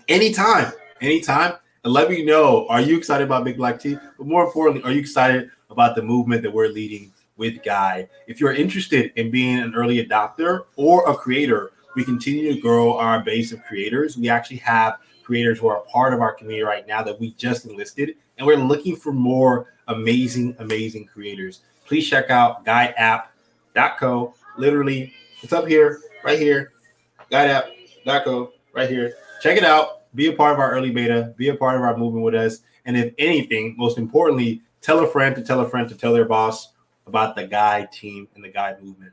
anytime, 0.08 0.72
anytime, 1.00 1.54
and 1.82 1.92
let 1.92 2.08
me 2.08 2.24
know. 2.24 2.66
Are 2.68 2.80
you 2.80 2.96
excited 2.96 3.24
about 3.24 3.44
Big 3.44 3.56
Black 3.56 3.80
Tea? 3.80 3.98
But 4.16 4.26
more 4.26 4.44
importantly, 4.44 4.82
are 4.88 4.92
you 4.92 5.00
excited 5.00 5.50
about 5.70 5.96
the 5.96 6.02
movement 6.02 6.42
that 6.42 6.52
we're 6.52 6.68
leading 6.68 7.12
with 7.36 7.62
Guide? 7.64 8.08
If 8.28 8.40
you're 8.40 8.54
interested 8.54 9.12
in 9.16 9.30
being 9.30 9.58
an 9.58 9.74
early 9.74 10.04
adopter 10.04 10.66
or 10.76 11.08
a 11.08 11.14
creator, 11.16 11.72
we 11.96 12.04
continue 12.04 12.54
to 12.54 12.60
grow 12.60 12.96
our 12.96 13.20
base 13.24 13.52
of 13.52 13.64
creators. 13.64 14.16
We 14.16 14.28
actually 14.28 14.58
have 14.58 14.98
creators 15.26 15.58
who 15.58 15.66
are 15.66 15.80
part 15.92 16.14
of 16.14 16.20
our 16.20 16.32
community 16.32 16.62
right 16.62 16.86
now 16.86 17.02
that 17.02 17.18
we 17.18 17.32
just 17.32 17.66
enlisted, 17.66 18.14
and 18.38 18.46
we're 18.46 18.56
looking 18.56 18.94
for 18.94 19.12
more 19.12 19.74
amazing, 19.88 20.54
amazing 20.60 21.04
creators. 21.04 21.62
Please 21.84 22.08
check 22.08 22.30
out 22.30 22.64
guideapp.co. 22.64 24.34
Literally, 24.56 25.12
it's 25.42 25.52
up 25.52 25.66
here, 25.66 26.00
right 26.24 26.38
here. 26.38 26.72
Guideapp.co, 27.32 28.52
right 28.72 28.88
here. 28.88 29.14
Check 29.42 29.56
it 29.56 29.64
out. 29.64 30.02
Be 30.14 30.28
a 30.28 30.32
part 30.32 30.54
of 30.54 30.60
our 30.60 30.70
early 30.70 30.90
beta. 30.90 31.34
Be 31.36 31.48
a 31.48 31.56
part 31.56 31.74
of 31.74 31.82
our 31.82 31.96
movement 31.96 32.24
with 32.24 32.34
us. 32.36 32.60
And 32.84 32.96
if 32.96 33.12
anything, 33.18 33.74
most 33.76 33.98
importantly, 33.98 34.62
tell 34.80 35.00
a 35.00 35.08
friend 35.08 35.34
to 35.34 35.42
tell 35.42 35.58
a 35.60 35.68
friend 35.68 35.88
to 35.88 35.96
tell 35.96 36.12
their 36.12 36.24
boss 36.24 36.72
about 37.08 37.34
the 37.34 37.48
guide 37.48 37.90
team 37.90 38.28
and 38.36 38.44
the 38.44 38.48
guide 38.48 38.80
movement. 38.80 39.12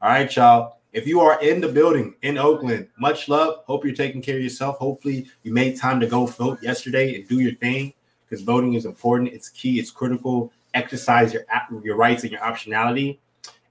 All 0.00 0.08
right, 0.08 0.34
y'all. 0.34 0.78
If 0.94 1.08
you 1.08 1.20
are 1.20 1.42
in 1.42 1.60
the 1.60 1.66
building 1.66 2.14
in 2.22 2.38
Oakland, 2.38 2.86
much 2.96 3.28
love. 3.28 3.64
Hope 3.66 3.84
you're 3.84 3.96
taking 3.96 4.22
care 4.22 4.36
of 4.36 4.42
yourself. 4.44 4.78
Hopefully, 4.78 5.26
you 5.42 5.52
made 5.52 5.76
time 5.76 5.98
to 5.98 6.06
go 6.06 6.24
vote 6.24 6.62
yesterday 6.62 7.16
and 7.16 7.26
do 7.26 7.40
your 7.40 7.56
thing 7.56 7.92
because 8.24 8.44
voting 8.44 8.74
is 8.74 8.86
important. 8.86 9.32
It's 9.32 9.48
key. 9.48 9.80
It's 9.80 9.90
critical. 9.90 10.52
Exercise 10.72 11.34
your 11.34 11.42
your 11.82 11.96
rights 11.96 12.22
and 12.22 12.30
your 12.30 12.42
optionality. 12.42 13.18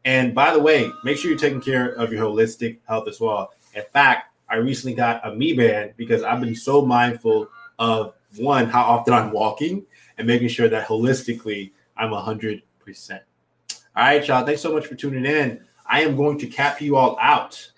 And 0.03 0.35
by 0.35 0.51
the 0.51 0.59
way, 0.59 0.91
make 1.05 1.15
sure 1.15 1.29
you're 1.31 1.39
taking 1.39 1.61
care 1.61 1.93
of 1.93 2.11
your 2.11 2.25
holistic 2.25 2.79
health 2.89 3.07
as 3.07 3.21
well. 3.21 3.53
In 3.73 3.83
fact, 3.93 4.33
I 4.49 4.55
recently 4.55 4.93
got 4.93 5.25
a 5.25 5.33
Mi 5.33 5.53
Band 5.53 5.93
because 5.95 6.23
I've 6.23 6.41
been 6.41 6.53
so 6.53 6.85
mindful 6.85 7.47
of 7.79 8.15
one 8.35 8.65
how 8.65 8.83
often 8.83 9.13
I'm 9.13 9.31
walking 9.31 9.85
and 10.17 10.27
making 10.27 10.49
sure 10.49 10.67
that 10.67 10.85
holistically 10.89 11.71
I'm 11.95 12.11
hundred 12.11 12.63
percent. 12.83 13.23
All 13.95 14.03
right, 14.03 14.27
y'all. 14.27 14.45
Thanks 14.45 14.61
so 14.61 14.73
much 14.73 14.87
for 14.87 14.95
tuning 14.95 15.25
in. 15.25 15.63
I 15.93 16.01
am 16.01 16.15
going 16.15 16.39
to 16.39 16.47
cap 16.47 16.81
you 16.81 16.95
all 16.95 17.15
out 17.21 17.69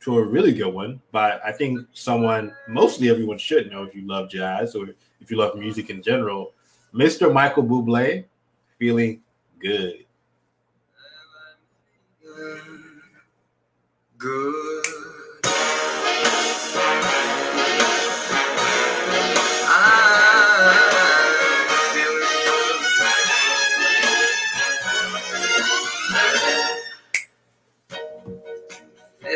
to 0.00 0.18
a 0.18 0.22
really 0.24 0.52
good 0.52 0.74
one, 0.74 1.00
but 1.12 1.40
I 1.44 1.52
think 1.52 1.86
someone, 1.92 2.52
mostly 2.66 3.08
everyone 3.08 3.38
should 3.38 3.70
know 3.70 3.84
if 3.84 3.94
you 3.94 4.04
love 4.04 4.28
jazz 4.28 4.74
or 4.74 4.88
if 5.20 5.30
you 5.30 5.36
love 5.36 5.56
music 5.56 5.88
in 5.88 6.02
general. 6.02 6.54
Mr. 6.92 7.32
Michael 7.32 7.62
Bublé, 7.62 8.24
feeling 8.80 9.20
good. 9.60 10.04
Good. 14.18 14.91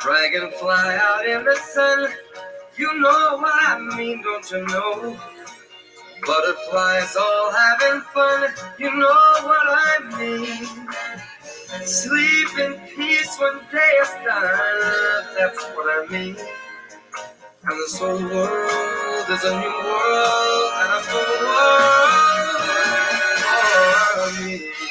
Dragonfly 0.00 0.68
out 0.68 1.26
in 1.26 1.44
the 1.44 1.56
sun, 1.56 2.08
you 2.76 2.92
know 3.00 3.36
what 3.36 3.54
I 3.54 3.78
mean, 3.96 4.22
don't 4.22 4.50
you 4.50 4.66
know? 4.66 5.16
Butterflies 6.26 7.16
all 7.16 7.52
having 7.52 8.00
fun, 8.12 8.50
you 8.78 8.90
know 8.90 9.32
what 9.42 9.66
I 9.68 9.98
mean. 10.18 10.88
Sleep 11.84 12.58
in 12.58 12.74
peace 12.94 13.36
when 13.38 13.58
day 13.70 13.94
is 14.02 14.10
done, 14.24 15.24
that's 15.38 15.62
what 15.74 15.86
I 15.88 16.06
mean. 16.10 16.36
And 17.64 17.78
this 17.78 17.98
whole 17.98 18.18
world 18.18 19.30
is 19.30 19.44
a 19.44 19.50
new 19.60 19.78
world, 19.84 20.72
and 20.80 20.92
a 20.92 21.02
full 21.02 21.46
world 21.46 22.22
for 24.14 24.42
me. 24.42 24.81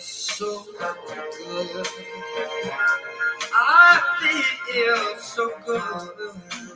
sou 0.00 0.66
até 0.78 1.18
eu. 1.40 1.82
Até 3.52 4.32
eu 4.78 5.20
sou 5.20 5.50
como. 5.64 6.69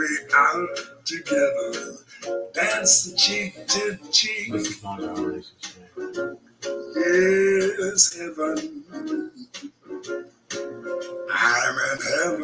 we 0.00 0.18
out 0.34 0.68
together, 1.04 1.96
dance 2.54 3.12
cheek 3.22 3.66
to 3.68 3.98
cheek. 4.10 4.52
Yes, 6.96 8.16
heaven. 8.18 8.84
I'm 11.32 11.76
in 11.78 11.98
heaven. 12.08 12.38